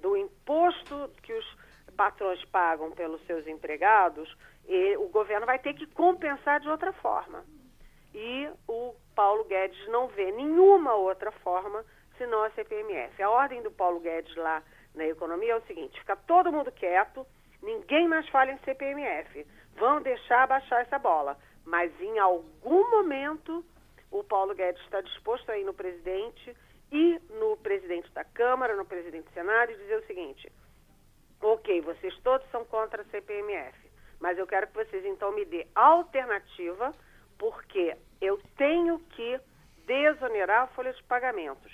[0.00, 1.56] do imposto que os
[1.96, 4.36] patrões pagam pelos seus empregados,
[4.68, 7.42] e o governo vai ter que compensar de outra forma.
[8.14, 11.84] E o Paulo Guedes não vê nenhuma outra forma
[12.16, 13.20] senão a CPMF.
[13.20, 14.62] A ordem do Paulo Guedes lá
[14.94, 17.26] na economia é o seguinte: fica todo mundo quieto,
[17.60, 19.44] ninguém mais fala em CPMF.
[19.74, 21.36] Vão deixar baixar essa bola.
[21.64, 23.64] Mas em algum momento
[24.08, 26.56] o Paulo Guedes está disposto a ir no presidente
[26.92, 30.52] e no presidente da Câmara, no presidente do Senado e dizer o seguinte:
[31.42, 33.76] ok, vocês todos são contra a CPMF,
[34.20, 36.94] mas eu quero que vocês então me dê alternativa,
[37.36, 39.40] porque eu tenho que
[39.86, 41.72] desonerar a folha de pagamentos.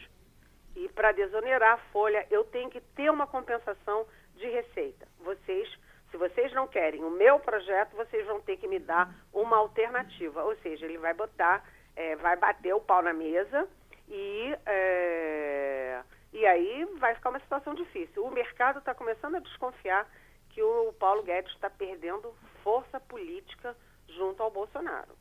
[0.77, 5.07] E para desonerar a folha, eu tenho que ter uma compensação de receita.
[5.21, 5.69] Vocês,
[6.11, 10.43] se vocês não querem o meu projeto, vocês vão ter que me dar uma alternativa.
[10.45, 11.65] Ou seja, ele vai botar
[11.97, 13.69] é, vai bater o pau na mesa
[14.09, 18.25] e, é, e aí vai ficar uma situação difícil.
[18.25, 20.09] O mercado está começando a desconfiar
[20.51, 23.77] que o Paulo Guedes está perdendo força política
[24.09, 25.17] junto ao Bolsonaro.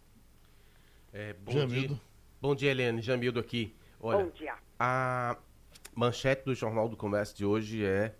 [1.13, 1.87] É, bom Jamildo.
[1.89, 2.01] dia.
[2.41, 3.01] Bom dia, Helene.
[3.01, 3.75] Jamildo aqui.
[3.99, 4.55] Olha, bom dia.
[4.79, 5.37] A
[5.95, 8.15] manchete do Jornal do Comércio de hoje é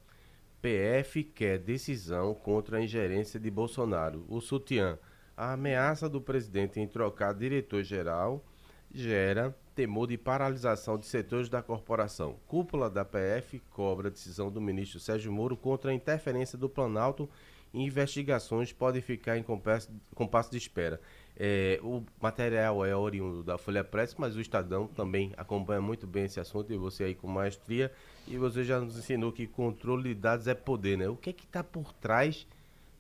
[0.62, 4.26] PF quer decisão contra a ingerência de Bolsonaro.
[4.30, 4.98] O sutiã
[5.36, 8.46] a ameaça do presidente em trocar diretor-geral
[8.94, 12.40] gera temor de paralisação de setores da corporação.
[12.46, 17.28] Cúpula da PF cobra a decisão do ministro Sérgio Moro contra a interferência do Planalto
[17.74, 21.02] e investigações podem ficar em compasso de espera.
[21.36, 26.26] É, o material é oriundo da Folha Press, mas o Estadão também acompanha muito bem
[26.26, 27.92] esse assunto e você aí com maestria.
[28.28, 31.10] E você já nos ensinou que controle de dados é poder, né?
[31.10, 32.48] O que é que está por trás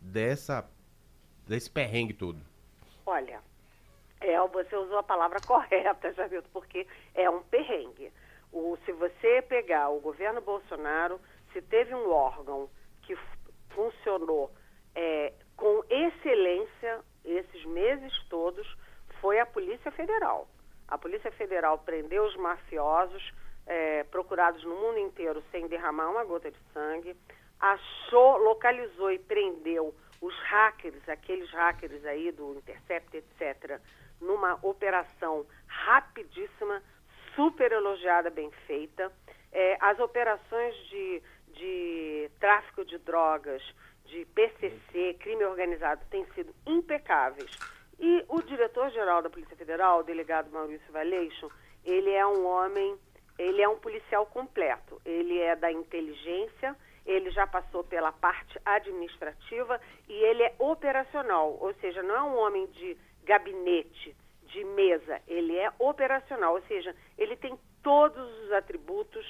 [0.01, 0.67] dessa
[1.47, 2.39] desse perrengue todo?
[3.05, 3.41] Olha,
[4.19, 8.11] é, você usou a palavra correta, viu, porque é um perrengue.
[8.51, 11.19] O, se você pegar o governo Bolsonaro,
[11.51, 12.69] se teve um órgão
[13.01, 13.17] que
[13.69, 14.51] funcionou
[14.95, 18.67] é, com excelência esses meses todos,
[19.21, 20.47] foi a Polícia Federal.
[20.88, 23.34] A Polícia Federal prendeu os mafiosos
[23.65, 27.15] é, procurados no mundo inteiro sem derramar uma gota de sangue,
[27.59, 33.80] achou, localizou e prendeu os hackers, aqueles hackers aí do Intercept, etc.,
[34.21, 36.82] numa operação rapidíssima,
[37.36, 39.11] super elogiada, bem feita.
[39.51, 41.21] É, as operações de,
[41.53, 43.61] de tráfico de drogas,
[44.14, 47.49] de PCC, crime organizado, têm sido impecáveis.
[47.99, 51.49] E o diretor-geral da Polícia Federal, o delegado Maurício Valeixo,
[51.84, 52.95] ele é um homem,
[53.39, 55.01] ele é um policial completo.
[55.03, 61.74] Ele é da inteligência, ele já passou pela parte administrativa e ele é operacional, ou
[61.82, 67.36] seja, não é um homem de gabinete, de mesa, ele é operacional, ou seja, ele
[67.36, 69.26] tem todos os atributos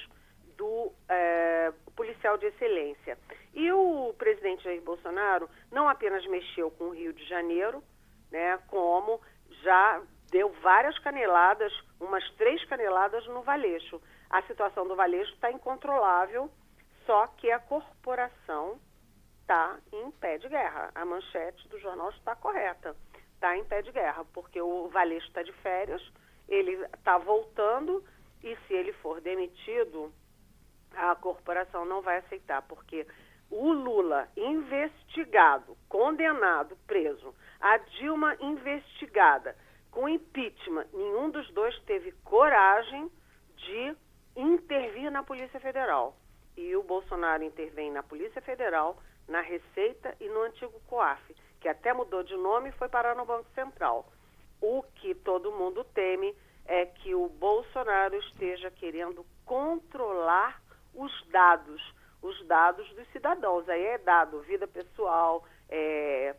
[0.56, 3.18] do é, policial de excelência.
[3.52, 7.82] E o presidente Jair Bolsonaro não apenas mexeu com o Rio de Janeiro,
[8.30, 9.20] né, como
[9.62, 14.00] já deu várias caneladas, umas três caneladas no Valeixo.
[14.28, 16.50] A situação do Valeixo está incontrolável,
[17.06, 18.80] só que a corporação
[19.40, 20.90] está em pé de guerra.
[20.94, 22.96] A manchete do jornal está correta.
[23.34, 26.02] Está em pé de guerra, porque o Valeixo está de férias,
[26.48, 28.04] ele está voltando
[28.42, 30.12] e se ele for demitido,
[30.96, 33.06] a corporação não vai aceitar, porque
[33.50, 39.56] o Lula investigado, condenado, preso, a Dilma investigada,
[39.90, 43.10] com impeachment, nenhum dos dois teve coragem
[43.56, 43.96] de
[44.36, 46.16] intervir na Polícia Federal.
[46.56, 48.96] E o Bolsonaro intervém na Polícia Federal,
[49.28, 53.24] na Receita e no antigo COAF, que até mudou de nome e foi parar no
[53.24, 54.12] Banco Central.
[54.60, 56.34] O que todo mundo teme
[56.66, 60.60] é que o Bolsonaro esteja querendo controlar
[60.94, 61.82] os dados,
[62.22, 63.68] os dados dos cidadãos.
[63.68, 66.34] Aí é dado vida pessoal, é,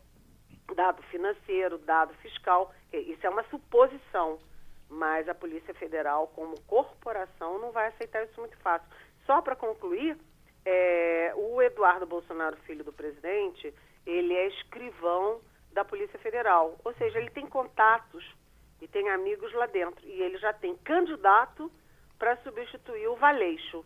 [0.75, 2.73] dado financeiro, dado fiscal.
[2.91, 4.39] Isso é uma suposição,
[4.89, 8.87] mas a Polícia Federal, como corporação, não vai aceitar isso muito fácil.
[9.25, 10.17] Só para concluir,
[10.65, 13.73] é, o Eduardo Bolsonaro, filho do presidente,
[14.05, 15.41] ele é escrivão
[15.71, 18.25] da Polícia Federal, ou seja, ele tem contatos
[18.81, 20.05] e tem amigos lá dentro.
[20.07, 21.71] E ele já tem candidato
[22.17, 23.85] para substituir o Valeixo.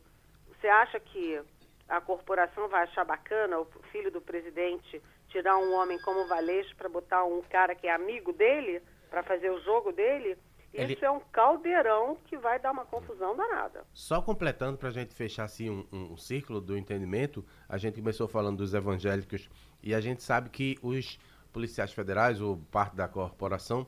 [0.60, 1.42] Você acha que
[1.88, 6.76] a corporação vai achar bacana o filho do presidente tirar um homem como o Valeixo
[6.76, 10.38] para botar um cara que é amigo dele para fazer o jogo dele?
[10.74, 10.94] Ele...
[10.94, 13.84] Isso é um caldeirão que vai dar uma confusão danada.
[13.92, 18.00] Só completando para a gente fechar assim um, um, um, círculo do entendimento, a gente
[18.00, 19.50] começou falando dos evangélicos
[19.82, 21.20] e a gente sabe que os
[21.52, 23.88] policiais federais, ou parte da corporação,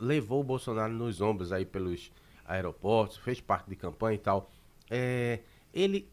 [0.00, 2.12] levou o Bolsonaro nos ombros aí pelos
[2.44, 4.50] aeroportos, fez parte de campanha e tal.
[4.90, 5.40] É,
[5.76, 6.08] ele,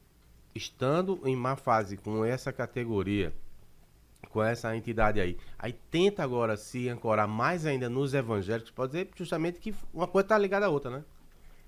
[0.53, 3.33] estando em má fase com essa categoria,
[4.29, 9.09] com essa entidade aí, aí tenta agora se ancorar mais ainda nos evangélicos, pode dizer
[9.15, 11.03] justamente que uma coisa está ligada à outra, né?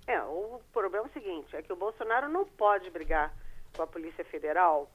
[0.08, 3.34] É, o problema é o seguinte, é que o Bolsonaro não pode brigar
[3.74, 4.91] com a Polícia Federal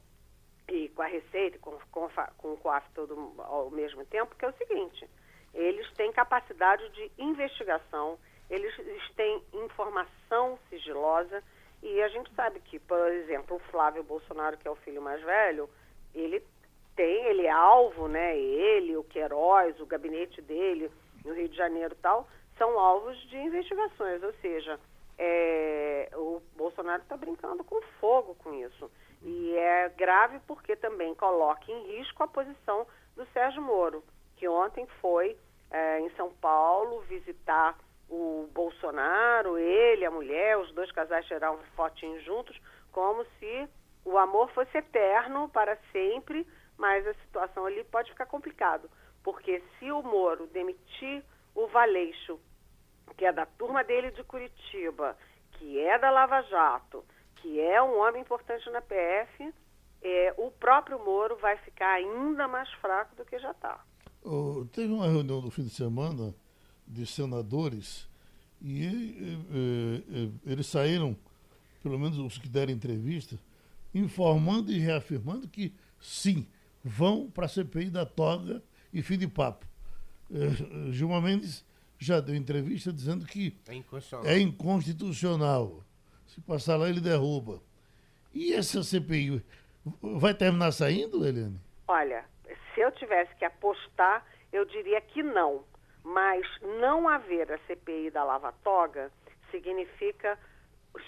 [0.69, 4.49] e com a Receita, com, com, com o COAF todo ao mesmo tempo, porque é
[4.49, 5.09] o seguinte,
[5.55, 8.19] eles têm capacidade de investigação,
[8.51, 8.75] eles
[9.17, 11.43] têm informação sigilosa
[11.83, 15.23] e a gente sabe que, por exemplo, o Flávio Bolsonaro, que é o filho mais
[15.23, 15.69] velho,
[16.15, 16.43] ele
[16.95, 18.39] tem, ele é alvo, né?
[18.39, 20.91] Ele, o Queiroz, o gabinete dele
[21.25, 22.29] no Rio de Janeiro e tal,
[22.59, 24.79] são alvos de investigações, ou seja,
[25.19, 28.91] é, o Bolsonaro está brincando com fogo com isso.
[29.23, 34.03] E é grave porque também coloca em risco a posição do Sérgio Moro
[34.41, 35.37] que ontem foi
[35.71, 37.79] é, em São Paulo visitar
[38.11, 43.69] o Bolsonaro, ele, a mulher, os dois casais tiraram fotinhos juntos, como se
[44.05, 46.47] o amor fosse eterno para sempre,
[46.77, 48.91] mas a situação ali pode ficar complicado,
[49.23, 51.23] porque se o Moro demitir
[51.55, 52.41] o Valeixo,
[53.17, 55.17] que é da turma dele de Curitiba,
[55.53, 57.05] que é da Lava Jato,
[57.37, 59.55] que é um homem importante na PF,
[60.03, 63.85] é, o próprio Moro vai ficar ainda mais fraco do que já está.
[64.25, 66.35] Oh, teve uma reunião no fim de semana
[66.91, 68.09] de senadores
[68.61, 69.39] e, e,
[70.11, 71.17] e, eles saíram,
[71.83, 73.39] pelo menos os que deram entrevista,
[73.95, 76.47] informando e reafirmando que sim,
[76.85, 78.63] vão para a CPI da toga
[78.93, 79.67] e fim de papo.
[80.33, 81.65] Eh, Gilmar Mendes
[81.99, 84.27] já deu entrevista dizendo que é inconstitucional.
[84.27, 85.85] é inconstitucional.
[86.27, 87.61] Se passar lá, ele derruba.
[88.33, 89.43] E essa CPI
[90.01, 91.61] vai terminar saindo, Eliane?
[91.89, 92.25] Olha,
[92.75, 95.65] se eu tivesse que apostar, eu diria que não.
[96.03, 99.11] Mas não haver a CPI da Lava Toga
[99.51, 100.39] significa,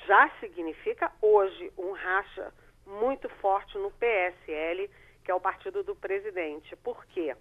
[0.06, 2.52] já significa hoje um racha
[2.86, 4.90] muito forte no PSL,
[5.24, 6.76] que é o partido do presidente.
[6.76, 7.36] Por quê?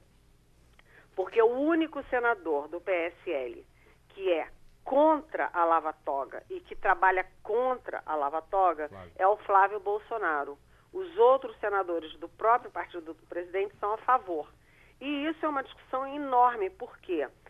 [1.16, 3.66] Porque o único senador do PSL
[4.10, 4.48] que é
[4.84, 10.58] contra a Lava Toga e que trabalha contra a Lava Toga é o Flávio Bolsonaro.
[10.92, 14.48] Os outros senadores do próprio partido do presidente são a favor.
[15.00, 16.70] E isso é uma discussão enorme.
[16.70, 17.28] Por quê?
[17.36, 17.41] Porque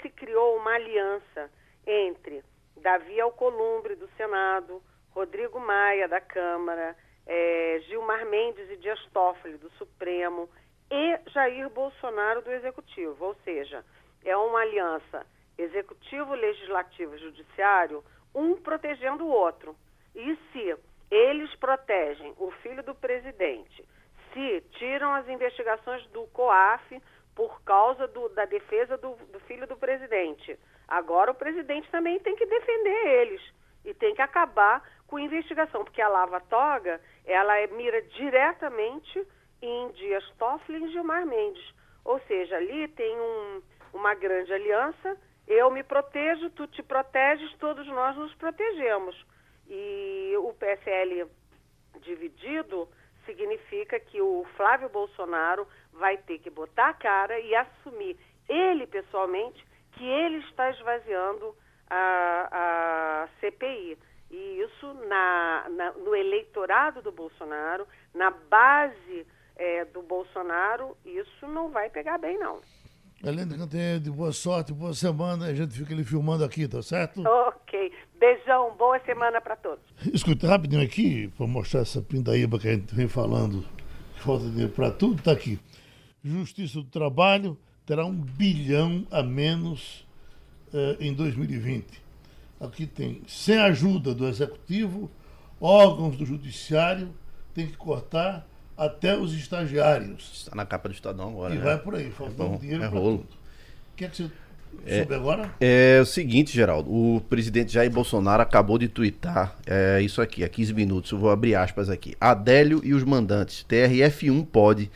[0.00, 1.50] se criou uma aliança
[1.86, 2.42] entre
[2.76, 6.96] Davi Alcolumbre, do Senado, Rodrigo Maia, da Câmara,
[7.26, 10.48] é, Gilmar Mendes e Dias Toffoli, do Supremo,
[10.90, 13.26] e Jair Bolsonaro, do Executivo.
[13.26, 13.84] Ou seja,
[14.24, 18.02] é uma aliança executivo, legislativo e judiciário,
[18.34, 19.76] um protegendo o outro.
[20.14, 20.76] E se
[21.10, 23.84] eles protegem o filho do presidente.
[24.32, 27.02] Se tiram as investigações do COAF
[27.40, 30.58] por causa do, da defesa do, do filho do presidente.
[30.86, 33.40] Agora o presidente também tem que defender eles
[33.82, 39.26] e tem que acabar com investigação, porque a Lava Toga, ela é, mira diretamente
[39.62, 41.66] em Dias Toffoli e Gilmar Mendes.
[42.04, 43.62] Ou seja, ali tem um,
[43.94, 45.16] uma grande aliança,
[45.48, 49.16] eu me protejo, tu te proteges, todos nós nos protegemos.
[49.66, 51.26] E o PSL
[52.02, 52.86] dividido
[53.30, 58.18] significa que o Flávio Bolsonaro vai ter que botar a cara e assumir,
[58.48, 61.54] ele pessoalmente, que ele está esvaziando
[61.88, 63.96] a, a CPI.
[64.30, 69.26] E isso na, na, no eleitorado do Bolsonaro, na base
[69.56, 72.60] é, do Bolsonaro, isso não vai pegar bem, não.
[73.22, 75.44] Helena Cantanhede, boa sorte, boa semana.
[75.44, 77.22] A gente fica ali filmando aqui, tá certo?
[77.22, 77.92] Ok.
[78.18, 79.84] Beijão, boa semana para todos.
[80.10, 83.62] Escuta rapidinho aqui, para mostrar essa pindaíba que a gente vem falando,
[84.16, 85.60] falta dinheiro para tudo, tá aqui.
[86.24, 90.06] Justiça do Trabalho terá um bilhão a menos
[90.72, 92.02] uh, em 2020.
[92.58, 95.10] Aqui tem, sem ajuda do Executivo,
[95.60, 97.14] órgãos do Judiciário
[97.52, 98.48] tem que cortar
[98.80, 100.30] até os estagiários.
[100.32, 101.54] Está na capa do Estadão agora.
[101.54, 101.64] E né?
[101.64, 103.18] vai por aí, faltando é dinheiro é rolo.
[103.18, 103.28] tudo.
[103.92, 105.52] O que é que você soube agora?
[105.60, 106.90] É o seguinte, Geraldo.
[106.90, 111.12] O presidente Jair Bolsonaro acabou de twittar é, isso aqui, há 15 minutos.
[111.12, 112.16] Eu vou abrir aspas aqui.
[112.18, 113.66] Adélio e os mandantes.
[113.68, 114.90] TRF1 pode,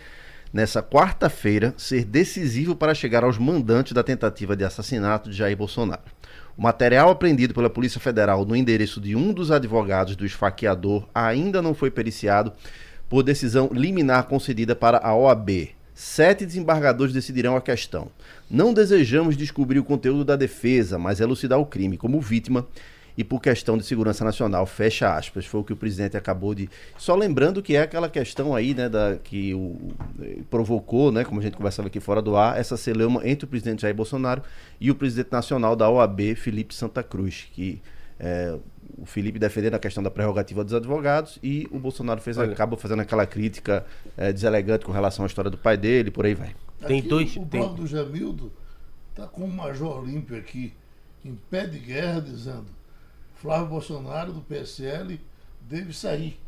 [0.50, 6.02] nessa quarta-feira, ser decisivo para chegar aos mandantes da tentativa de assassinato de Jair Bolsonaro.
[6.56, 11.60] O material apreendido pela Polícia Federal no endereço de um dos advogados do esfaqueador ainda
[11.60, 12.52] não foi periciado
[13.08, 15.70] por decisão liminar concedida para a OAB.
[15.94, 18.08] Sete desembargadores decidirão a questão.
[18.50, 22.66] Não desejamos descobrir o conteúdo da defesa, mas elucidar o crime como vítima
[23.16, 24.66] e por questão de segurança nacional.
[24.66, 25.46] Fecha aspas.
[25.46, 26.68] Foi o que o presidente acabou de.
[26.98, 29.76] Só lembrando que é aquela questão aí, né, da, que o,
[30.50, 33.82] provocou, né, como a gente conversava aqui fora do ar, essa celeuma entre o presidente
[33.82, 34.42] Jair Bolsonaro
[34.80, 37.80] e o presidente nacional da OAB, Felipe Santa Cruz, que.
[38.18, 38.56] É,
[38.96, 42.52] o Felipe defendendo a questão da prerrogativa dos advogados e o Bolsonaro fez, Olha.
[42.52, 43.84] acaba fazendo aquela crítica
[44.16, 46.54] é, deselegante com relação à história do pai dele, por aí vai.
[46.86, 48.52] Tem Aqui, dois- O tem- blog do Jamildo
[49.10, 50.72] está com o Major Olímpio aqui,
[51.24, 52.66] em pé de guerra, dizendo:
[53.34, 55.20] Flávio Bolsonaro, do PSL,
[55.62, 56.38] deve sair.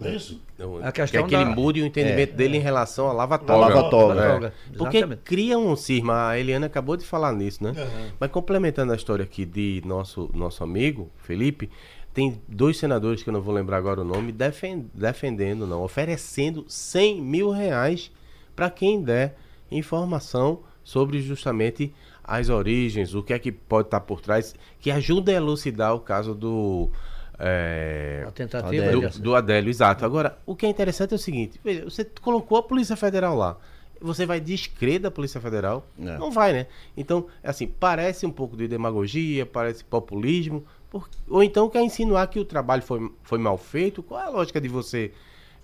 [0.00, 0.40] Não é isso?
[0.58, 3.34] Não, A questão quer que ele da- mude o entendimento dele em relação à lava
[3.34, 3.74] A toga.
[3.74, 4.46] lava toga.
[4.46, 4.76] É.
[4.76, 5.22] Porque exatamente.
[5.24, 6.28] cria um cisma.
[6.28, 7.70] A Eliana acabou de falar nisso, né?
[7.76, 8.12] Aham.
[8.20, 11.68] Mas complementando a história aqui de nosso, nosso amigo, Felipe,
[12.14, 16.64] tem dois senadores que eu não vou lembrar agora o nome, defen- defendendo, não, oferecendo
[16.68, 18.10] 100 mil reais
[18.56, 19.36] para quem der
[19.70, 21.92] informação sobre justamente
[22.24, 26.00] as origens, o que é que pode estar por trás, que ajuda a elucidar o
[26.00, 26.90] caso do.
[27.38, 29.10] É, A tentativa Adélio.
[29.10, 30.04] do, do Adélio, exato.
[30.04, 33.56] Agora, o que é interessante é o seguinte: veja, você colocou a Polícia Federal lá.
[34.00, 35.84] Você vai descrer da Polícia Federal?
[36.00, 36.18] É.
[36.18, 36.66] Não vai, né?
[36.96, 42.38] Então, assim, parece um pouco de demagogia, parece populismo, por- ou então quer insinuar que
[42.38, 44.00] o trabalho foi, foi mal feito.
[44.02, 45.10] Qual é a lógica de você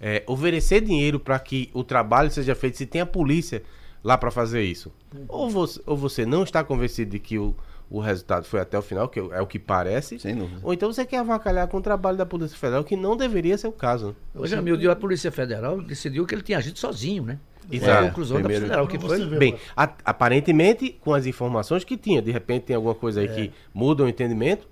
[0.01, 3.63] é, oferecer dinheiro para que o trabalho seja feito se tem a polícia
[4.03, 4.93] lá para fazer isso?
[5.29, 7.55] Ou, você, ou você não está convencido de que o,
[7.91, 10.61] o resultado foi até o final, que é o que parece, Sem dúvida.
[10.63, 13.69] ou então você quer avacalhar com o trabalho da Polícia Federal, que não deveria ser
[13.69, 14.09] o caso.
[14.09, 14.15] né?
[14.35, 17.39] O Jamildo, a Polícia Federal decidiu que ele tinha agido sozinho, né?
[17.69, 18.05] Foi Exato.
[18.05, 19.19] a conclusão Primeiro- da Federal, que foi...
[19.19, 23.21] você ver, Bem, a- aparentemente, com as informações que tinha, de repente tem alguma coisa
[23.21, 24.67] aí que muda o entendimento.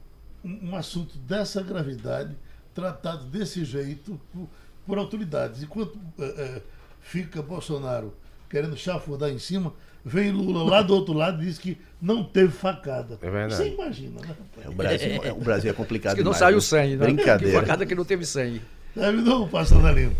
[0.45, 2.37] um, um assunto dessa gravidade
[2.75, 4.49] tratado desse jeito por,
[4.87, 5.63] por autoridades.
[5.63, 6.61] Enquanto eh,
[7.01, 8.13] fica Bolsonaro
[8.51, 9.73] querendo chafurdar em cima,
[10.05, 13.19] vem Lula lá do outro lado e diz que não teve facada.
[13.23, 13.55] É verdade.
[13.55, 14.35] Você imagina, né?
[14.65, 16.17] É, o, Brasil, é, o Brasil é complicado.
[16.17, 16.61] que não demais, saiu né?
[16.61, 17.07] sangue, né?
[17.07, 17.61] Que Brincadeira.
[17.61, 18.61] facada que não teve sangue.
[18.95, 20.11] Sabe, não, passando ali.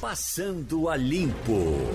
[0.00, 1.94] Passando a limpo.